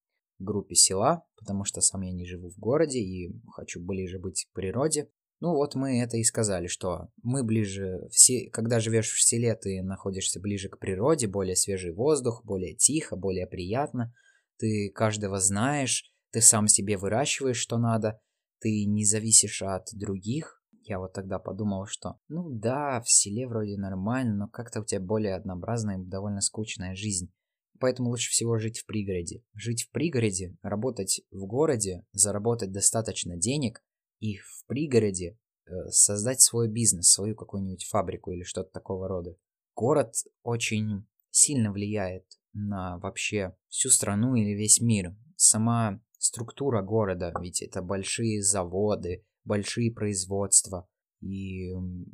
группе 0.41 0.75
села, 0.75 1.25
потому 1.37 1.63
что 1.65 1.81
сам 1.81 2.01
я 2.01 2.13
не 2.13 2.27
живу 2.27 2.51
в 2.51 2.59
городе 2.59 2.99
и 2.99 3.41
хочу 3.55 3.81
ближе 3.81 4.19
быть 4.19 4.49
к 4.51 4.55
природе. 4.55 5.09
Ну 5.41 5.55
вот 5.55 5.75
мы 5.75 6.03
это 6.03 6.19
и 6.19 6.23
сказали, 6.23 6.67
что 6.67 7.09
мы 7.23 7.43
ближе, 7.43 8.07
все, 8.11 8.51
когда 8.51 8.79
живешь 8.79 9.11
в 9.11 9.23
селе, 9.23 9.55
ты 9.55 9.83
находишься 9.83 10.39
ближе 10.39 10.69
к 10.69 10.79
природе, 10.79 11.29
более 11.29 11.57
свежий 11.57 11.93
воздух, 11.93 12.45
более 12.45 12.75
тихо, 12.75 13.17
более 13.17 13.47
приятно. 13.47 14.13
Ты 14.59 14.91
каждого 14.95 15.41
знаешь, 15.41 16.13
ты 16.31 16.43
сам 16.43 16.69
себе 16.69 16.99
выращиваешь, 16.99 17.57
что 17.57 17.79
надо, 17.79 18.21
ты 18.61 18.85
не 18.85 19.07
зависишь 19.07 19.63
от 19.63 19.87
других. 19.95 20.63
Я 20.83 20.99
вот 20.99 21.15
тогда 21.15 21.39
подумал, 21.39 21.87
что, 21.87 22.19
ну 22.29 22.51
да, 22.51 23.01
в 23.01 23.11
селе 23.11 23.49
вроде 23.49 23.79
нормально, 23.79 24.35
но 24.35 24.49
как-то 24.49 24.83
у 24.83 24.85
тебя 24.85 25.01
более 25.01 25.37
однообразная 25.37 25.99
и 25.99 26.05
довольно 26.05 26.43
скучная 26.43 26.95
жизнь. 26.95 27.33
Поэтому 27.79 28.11
лучше 28.11 28.31
всего 28.31 28.59
жить 28.59 28.81
в 28.81 28.87
пригороде. 28.87 29.43
Жить 29.55 29.85
в 29.85 29.91
пригороде, 29.91 30.55
работать 30.61 31.23
в 31.31 31.47
городе, 31.47 32.05
заработать 32.13 32.73
достаточно 32.73 33.39
денег, 33.39 33.83
и 34.21 34.37
в 34.37 34.65
пригороде 34.67 35.39
э, 35.67 35.71
создать 35.89 36.41
свой 36.41 36.69
бизнес, 36.69 37.11
свою 37.11 37.35
какую-нибудь 37.35 37.87
фабрику 37.87 38.31
или 38.31 38.43
что-то 38.43 38.71
такого 38.71 39.09
рода. 39.09 39.35
Город 39.75 40.15
очень 40.43 41.07
сильно 41.31 41.73
влияет 41.73 42.25
на 42.53 42.99
вообще 42.99 43.57
всю 43.69 43.89
страну 43.89 44.35
или 44.35 44.51
весь 44.51 44.81
мир. 44.81 45.17
Сама 45.37 46.01
структура 46.19 46.83
города, 46.83 47.33
ведь 47.41 47.63
это 47.63 47.81
большие 47.81 48.43
заводы, 48.43 49.25
большие 49.45 49.91
производства 49.91 50.87
и 51.23 51.73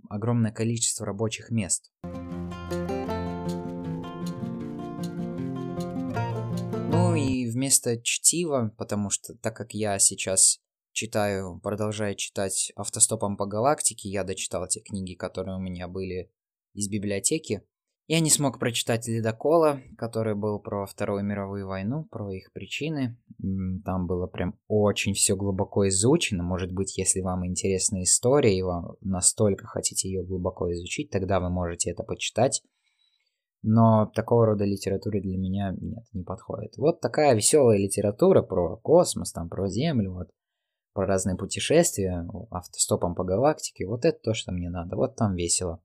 огромное 0.09 0.53
количество 0.53 1.05
рабочих 1.07 1.51
мест. 1.51 1.93
Ну 6.93 7.15
и 7.17 7.51
вместо 7.51 8.01
чтива, 8.01 8.73
потому 8.77 9.11
что 9.11 9.35
так 9.35 9.57
как 9.57 9.75
я 9.75 9.99
сейчас 9.99 10.61
читаю, 10.97 11.61
продолжаю 11.63 12.15
читать 12.17 12.73
«Автостопом 12.75 13.37
по 13.37 13.45
галактике». 13.45 14.09
Я 14.09 14.25
дочитал 14.25 14.67
те 14.67 14.81
книги, 14.81 15.13
которые 15.13 15.57
у 15.57 15.61
меня 15.61 15.89
были 15.89 16.33
из 16.73 16.89
библиотеки. 16.89 17.63
Я 18.07 18.21
не 18.21 18.31
смог 18.31 18.59
прочитать 18.59 19.07
«Ледокола», 19.07 19.83
который 19.99 20.35
был 20.35 20.59
про 20.59 20.87
Вторую 20.87 21.23
мировую 21.23 21.69
войну, 21.69 22.07
про 22.11 22.33
их 22.33 22.51
причины. 22.55 23.19
Там 23.85 24.07
было 24.07 24.27
прям 24.27 24.59
очень 24.69 25.13
все 25.13 25.37
глубоко 25.37 25.87
изучено. 25.89 26.43
Может 26.43 26.73
быть, 26.73 26.97
если 26.97 27.21
вам 27.21 27.47
интересна 27.47 28.03
история 28.03 28.57
и 28.57 28.63
вам 28.63 28.97
настолько 29.03 29.67
хотите 29.67 30.09
ее 30.09 30.25
глубоко 30.25 30.73
изучить, 30.73 31.11
тогда 31.11 31.41
вы 31.41 31.51
можете 31.51 31.91
это 31.91 32.05
почитать. 32.05 32.63
Но 33.61 34.11
такого 34.15 34.47
рода 34.47 34.65
литературы 34.65 35.21
для 35.21 35.37
меня 35.37 35.77
нет, 35.79 36.05
не 36.15 36.23
подходит. 36.23 36.79
Вот 36.79 37.03
такая 37.03 37.35
веселая 37.35 37.77
литература 37.77 38.41
про 38.41 38.79
космос, 38.79 39.33
там, 39.33 39.51
про 39.51 39.69
Землю, 39.69 40.15
вот 40.15 40.31
про 40.97 41.07
разные 41.07 41.37
путешествия, 41.37 42.27
автостопом 42.51 43.15
по 43.15 43.23
галактике. 43.23 43.87
Вот 43.87 44.07
это 44.07 44.19
то, 44.19 44.35
что 44.35 44.51
мне 44.51 44.71
надо. 44.71 44.97
Вот 44.97 45.15
там 45.15 45.35
весело. 45.35 45.83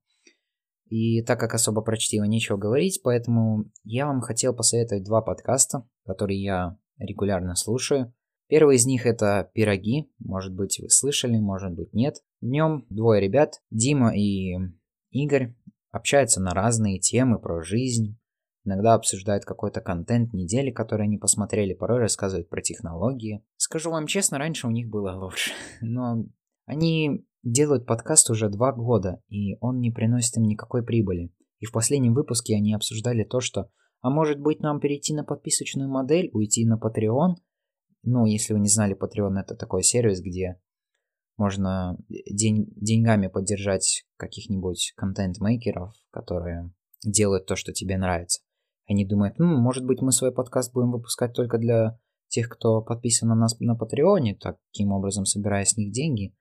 И 0.88 1.22
так 1.22 1.38
как 1.38 1.54
особо 1.54 1.82
про 1.82 1.98
чтиво 1.98 2.24
нечего 2.24 2.56
говорить, 2.56 3.00
поэтому 3.04 3.66
я 3.84 4.06
вам 4.06 4.22
хотел 4.22 4.54
посоветовать 4.54 5.04
два 5.04 5.20
подкаста, 5.20 5.86
которые 6.06 6.42
я 6.42 6.78
регулярно 6.98 7.54
слушаю. 7.54 8.12
Первый 8.48 8.76
из 8.76 8.86
них 8.86 9.06
это 9.06 9.50
«Пироги». 9.54 10.10
Может 10.18 10.54
быть, 10.54 10.80
вы 10.80 10.88
слышали, 10.88 11.38
может 11.38 11.72
быть, 11.72 11.92
нет. 11.92 12.16
В 12.40 12.46
нем 12.46 12.86
двое 12.88 13.20
ребят, 13.20 13.62
Дима 13.70 14.16
и 14.16 14.56
Игорь, 15.10 15.54
общаются 15.90 16.40
на 16.40 16.50
разные 16.50 16.98
темы 16.98 17.38
про 17.38 17.62
жизнь, 17.62 18.18
Иногда 18.64 18.94
обсуждают 18.94 19.44
какой-то 19.44 19.80
контент 19.80 20.32
недели, 20.32 20.70
который 20.70 21.06
они 21.06 21.18
посмотрели, 21.18 21.74
порой 21.74 21.98
рассказывают 21.98 22.48
про 22.48 22.62
технологии. 22.62 23.44
Скажу 23.56 23.90
вам 23.90 24.06
честно, 24.06 24.38
раньше 24.38 24.68
у 24.68 24.70
них 24.70 24.88
было 24.88 25.12
лучше. 25.12 25.50
Но 25.80 26.24
они 26.66 27.26
делают 27.42 27.86
подкаст 27.86 28.30
уже 28.30 28.48
два 28.48 28.72
года, 28.72 29.20
и 29.28 29.56
он 29.60 29.80
не 29.80 29.90
приносит 29.90 30.36
им 30.36 30.44
никакой 30.44 30.84
прибыли. 30.84 31.32
И 31.58 31.66
в 31.66 31.72
последнем 31.72 32.14
выпуске 32.14 32.54
они 32.54 32.74
обсуждали 32.74 33.24
то, 33.24 33.40
что 33.40 33.68
а 34.00 34.10
может 34.10 34.40
быть 34.40 34.60
нам 34.60 34.80
перейти 34.80 35.14
на 35.14 35.24
подписочную 35.24 35.88
модель, 35.88 36.28
уйти 36.32 36.66
на 36.66 36.76
Patreon? 36.76 37.36
Ну, 38.02 38.26
если 38.26 38.52
вы 38.52 38.58
не 38.58 38.68
знали, 38.68 38.96
Patreon 38.96 39.38
это 39.38 39.54
такой 39.54 39.84
сервис, 39.84 40.20
где 40.20 40.60
можно 41.36 41.96
день, 42.08 42.66
деньгами 42.76 43.28
поддержать 43.28 44.04
каких-нибудь 44.16 44.92
контент-мейкеров, 44.96 45.94
которые 46.10 46.72
делают 47.04 47.46
то, 47.46 47.54
что 47.54 47.72
тебе 47.72 47.96
нравится. 47.96 48.42
Они 48.92 49.06
думают, 49.06 49.38
ну, 49.38 49.58
может 49.58 49.86
быть, 49.86 50.02
мы 50.02 50.12
свой 50.12 50.32
подкаст 50.32 50.74
будем 50.74 50.92
выпускать 50.92 51.32
только 51.32 51.56
для 51.56 51.98
тех, 52.28 52.50
кто 52.50 52.82
подписан 52.82 53.30
на 53.30 53.34
нас 53.34 53.58
на 53.58 53.74
Патреоне, 53.74 54.36
таким 54.38 54.92
образом 54.92 55.24
собирая 55.24 55.64
с 55.64 55.78
них 55.78 55.92
деньги. 55.92 56.34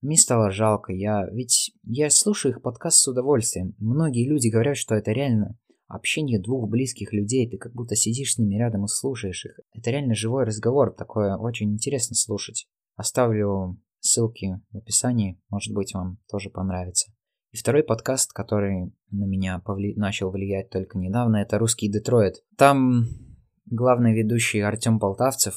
Мне 0.00 0.16
стало 0.16 0.50
жалко, 0.50 0.94
я 0.94 1.28
ведь 1.30 1.72
я 1.82 2.08
слушаю 2.08 2.54
их 2.54 2.62
подкаст 2.62 3.00
с 3.00 3.08
удовольствием. 3.08 3.74
Многие 3.76 4.26
люди 4.26 4.48
говорят, 4.48 4.78
что 4.78 4.94
это 4.94 5.12
реально 5.12 5.58
общение 5.88 6.40
двух 6.40 6.70
близких 6.70 7.12
людей, 7.12 7.50
ты 7.50 7.58
как 7.58 7.74
будто 7.74 7.96
сидишь 7.96 8.32
с 8.32 8.38
ними 8.38 8.56
рядом 8.56 8.86
и 8.86 8.88
слушаешь 8.88 9.44
их. 9.44 9.60
Это 9.74 9.90
реально 9.90 10.14
живой 10.14 10.44
разговор, 10.44 10.94
такое 10.94 11.36
очень 11.36 11.70
интересно 11.74 12.16
слушать. 12.16 12.66
Оставлю 12.96 13.78
ссылки 14.00 14.58
в 14.70 14.78
описании, 14.78 15.38
может 15.50 15.74
быть, 15.74 15.92
вам 15.92 16.16
тоже 16.30 16.48
понравится. 16.48 17.12
И 17.50 17.56
второй 17.56 17.82
подкаст, 17.82 18.32
который 18.32 18.92
на 19.10 19.24
меня 19.24 19.58
повли... 19.60 19.94
начал 19.94 20.30
влиять 20.30 20.68
только 20.68 20.98
недавно, 20.98 21.36
это 21.36 21.58
«Русский 21.58 21.90
Детройт». 21.90 22.44
Там 22.58 23.06
главный 23.64 24.14
ведущий 24.14 24.60
Артем 24.60 24.98
Полтавцев, 24.98 25.54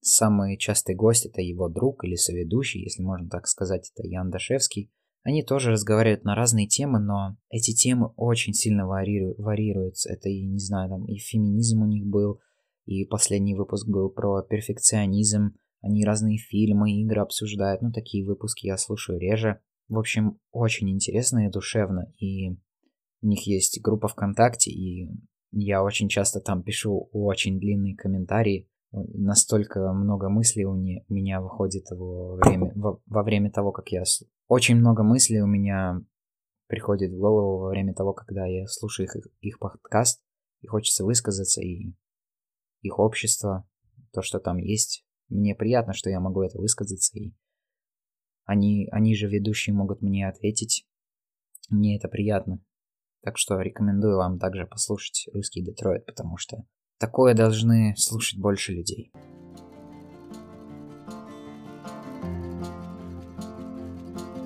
самый 0.00 0.56
частый 0.56 0.94
гость, 0.94 1.26
это 1.26 1.40
его 1.40 1.68
друг 1.68 2.04
или 2.04 2.14
соведущий, 2.14 2.82
если 2.82 3.02
можно 3.02 3.28
так 3.28 3.48
сказать, 3.48 3.90
это 3.92 4.06
Ян 4.06 4.30
Дашевский. 4.30 4.92
Они 5.24 5.42
тоже 5.42 5.70
разговаривают 5.70 6.24
на 6.24 6.36
разные 6.36 6.68
темы, 6.68 7.00
но 7.00 7.36
эти 7.48 7.74
темы 7.74 8.12
очень 8.16 8.54
сильно 8.54 8.86
варьиру... 8.86 9.34
варьируются. 9.38 10.12
Это, 10.12 10.28
и 10.28 10.46
не 10.46 10.58
знаю, 10.58 10.90
там 10.90 11.06
и 11.06 11.18
феминизм 11.18 11.82
у 11.82 11.86
них 11.86 12.06
был, 12.06 12.40
и 12.86 13.04
последний 13.04 13.54
выпуск 13.54 13.88
был 13.88 14.10
про 14.10 14.42
перфекционизм. 14.42 15.56
Они 15.80 16.04
разные 16.04 16.38
фильмы, 16.38 16.92
игры 17.02 17.20
обсуждают. 17.20 17.82
Ну, 17.82 17.90
такие 17.90 18.24
выпуски 18.24 18.66
я 18.66 18.76
слушаю 18.76 19.18
реже. 19.18 19.60
В 19.92 19.98
общем, 19.98 20.38
очень 20.52 20.88
интересно 20.88 21.46
и 21.46 21.50
душевно. 21.50 22.10
И 22.18 22.48
у 23.20 23.26
них 23.26 23.46
есть 23.46 23.78
группа 23.82 24.08
ВКонтакте, 24.08 24.70
и 24.70 25.06
я 25.50 25.84
очень 25.84 26.08
часто 26.08 26.40
там 26.40 26.62
пишу 26.62 27.10
очень 27.12 27.60
длинные 27.60 27.94
комментарии. 27.94 28.70
Настолько 28.90 29.92
много 29.92 30.30
мыслей 30.30 30.64
у 30.64 30.72
меня 30.72 31.42
выходит 31.42 31.90
во 31.90 32.36
время, 32.36 32.72
во, 32.74 33.02
во 33.04 33.22
время 33.22 33.50
того, 33.50 33.70
как 33.70 33.90
я... 33.90 34.04
Очень 34.48 34.76
много 34.76 35.02
мыслей 35.02 35.42
у 35.42 35.46
меня 35.46 36.00
приходит 36.68 37.12
в 37.12 37.18
голову 37.18 37.58
во 37.58 37.68
время 37.68 37.92
того, 37.92 38.14
когда 38.14 38.46
я 38.46 38.66
слушаю 38.68 39.04
их, 39.04 39.16
их 39.42 39.58
подкаст, 39.58 40.24
и 40.62 40.68
хочется 40.68 41.04
высказаться, 41.04 41.60
и 41.60 41.92
их 42.80 42.98
общество, 42.98 43.68
то, 44.14 44.22
что 44.22 44.38
там 44.38 44.56
есть. 44.56 45.04
Мне 45.28 45.54
приятно, 45.54 45.92
что 45.92 46.08
я 46.08 46.18
могу 46.18 46.40
это 46.40 46.58
высказаться, 46.58 47.18
и 47.18 47.34
они, 48.44 48.88
они 48.92 49.14
же 49.14 49.28
ведущие 49.28 49.74
могут 49.74 50.02
мне 50.02 50.28
ответить. 50.28 50.86
Мне 51.68 51.96
это 51.96 52.08
приятно. 52.08 52.60
Так 53.22 53.38
что 53.38 53.60
рекомендую 53.60 54.16
вам 54.16 54.38
также 54.38 54.66
послушать 54.66 55.28
русский 55.32 55.62
Детройт, 55.62 56.06
потому 56.06 56.36
что 56.36 56.64
Такое 57.02 57.34
должны 57.34 57.96
слушать 57.96 58.38
больше 58.38 58.70
людей. 58.70 59.10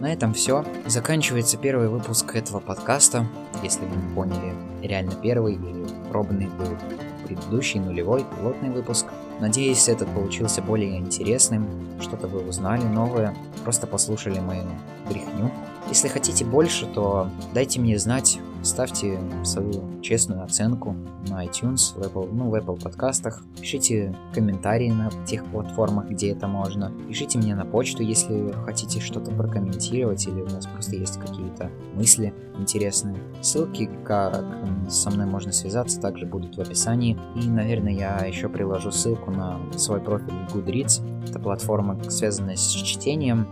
На 0.01 0.11
этом 0.11 0.33
все. 0.33 0.65
Заканчивается 0.87 1.59
первый 1.59 1.91
выпуск 1.91 2.35
этого 2.35 2.61
подкаста. 2.61 3.27
Если 3.63 3.85
вы 3.85 3.95
не 3.97 4.15
поняли, 4.15 4.55
реально 4.83 5.13
первый 5.23 5.57
или 5.57 5.87
пробный 6.09 6.49
был 6.49 6.79
предыдущий 7.27 7.79
нулевой 7.79 8.25
пилотный 8.25 8.71
выпуск. 8.71 9.05
Надеюсь, 9.41 9.89
этот 9.89 10.09
получился 10.15 10.63
более 10.63 10.99
интересным, 10.99 11.69
что-то 12.01 12.27
вы 12.27 12.41
узнали 12.41 12.85
новое, 12.85 13.35
просто 13.65 13.87
послушали 13.87 14.39
мою 14.39 14.65
брехню. 15.09 15.51
Если 15.89 16.09
хотите 16.09 16.45
больше, 16.45 16.87
то 16.87 17.29
дайте 17.53 17.81
мне 17.81 17.99
знать, 17.99 18.39
ставьте 18.67 19.19
свою 19.45 20.01
честную 20.03 20.43
оценку 20.43 20.95
на 21.29 21.45
iTunes, 21.45 21.95
в 21.95 22.03
Apple, 22.03 22.31
ну, 22.33 22.51
в 22.51 22.55
Apple 22.55 22.83
подкастах, 22.83 23.43
пишите 23.61 24.15
комментарии 24.35 24.91
на 24.91 25.11
тех 25.25 25.45
платформах, 25.47 26.09
где 26.09 26.33
это 26.33 26.47
можно, 26.47 26.93
пишите 27.09 27.39
мне 27.39 27.55
на 27.55 27.65
почту, 27.65 28.03
если 28.03 28.53
хотите 28.65 29.01
что-то 29.01 29.31
прокомментировать 29.31 30.27
или 30.27 30.41
у 30.41 30.47
вас 30.47 30.67
просто 30.67 30.97
есть 30.97 31.19
какие-то 31.19 31.71
мысли 31.95 32.35
интересные. 32.59 33.17
Ссылки, 33.41 33.91
как 34.05 34.45
со 34.89 35.11
мной 35.11 35.27
можно 35.27 35.53
связаться, 35.53 36.01
также 36.01 36.27
будут 36.27 36.57
в 36.57 36.61
описании. 36.61 37.19
И, 37.35 37.49
наверное, 37.49 37.93
я 37.93 38.19
еще 38.27 38.49
приложу 38.49 38.91
ссылку 38.91 39.31
на 39.31 39.59
свой 39.77 40.01
профиль 40.01 40.33
Goodreads. 40.53 41.29
Это 41.29 41.39
платформа, 41.39 41.99
связанная 42.09 42.57
с 42.57 42.71
чтением, 42.71 43.47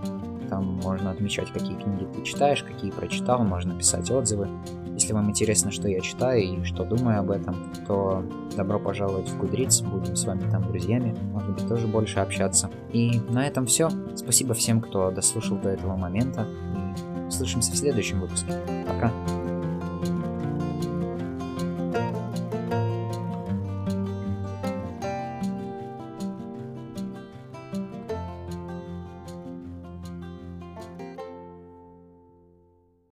там 0.49 0.81
можно 0.83 1.11
отмечать, 1.11 1.51
какие 1.53 1.77
книги 1.77 2.07
ты 2.15 2.23
читаешь, 2.23 2.63
какие 2.63 2.91
прочитал, 2.91 3.43
можно 3.45 3.77
писать 3.77 4.11
отзывы. 4.11 4.49
Если 4.95 5.13
вам 5.13 5.29
интересно, 5.29 5.73
что 5.73 5.89
я 5.89 6.01
читаю 6.01 6.41
и 6.41 6.65
что 6.65 6.85
думаю 6.85 7.21
об 7.21 7.31
этом, 7.31 7.73
то 7.87 8.25
добро 8.57 8.79
пожаловать 8.79 9.29
в 9.29 9.43
Goodreads, 9.43 9.89
будем 9.89 10.15
с 10.15 10.25
вами 10.25 10.49
там 10.51 10.63
друзьями, 10.69 11.17
может 11.33 11.51
быть 11.53 11.69
тоже 11.69 11.87
больше 11.89 12.21
общаться. 12.21 12.71
И 12.93 13.21
на 13.29 13.47
этом 13.47 13.67
все. 13.67 13.91
Спасибо 14.15 14.55
всем, 14.55 14.81
кто 14.81 15.11
дослушал 15.11 15.59
до 15.59 15.71
этого 15.71 15.97
момента, 15.97 16.47
и 16.47 17.27
услышимся 17.27 17.73
в 17.73 17.77
следующем 17.77 18.21
выпуске. 18.21 18.53
Пока! 18.87 19.13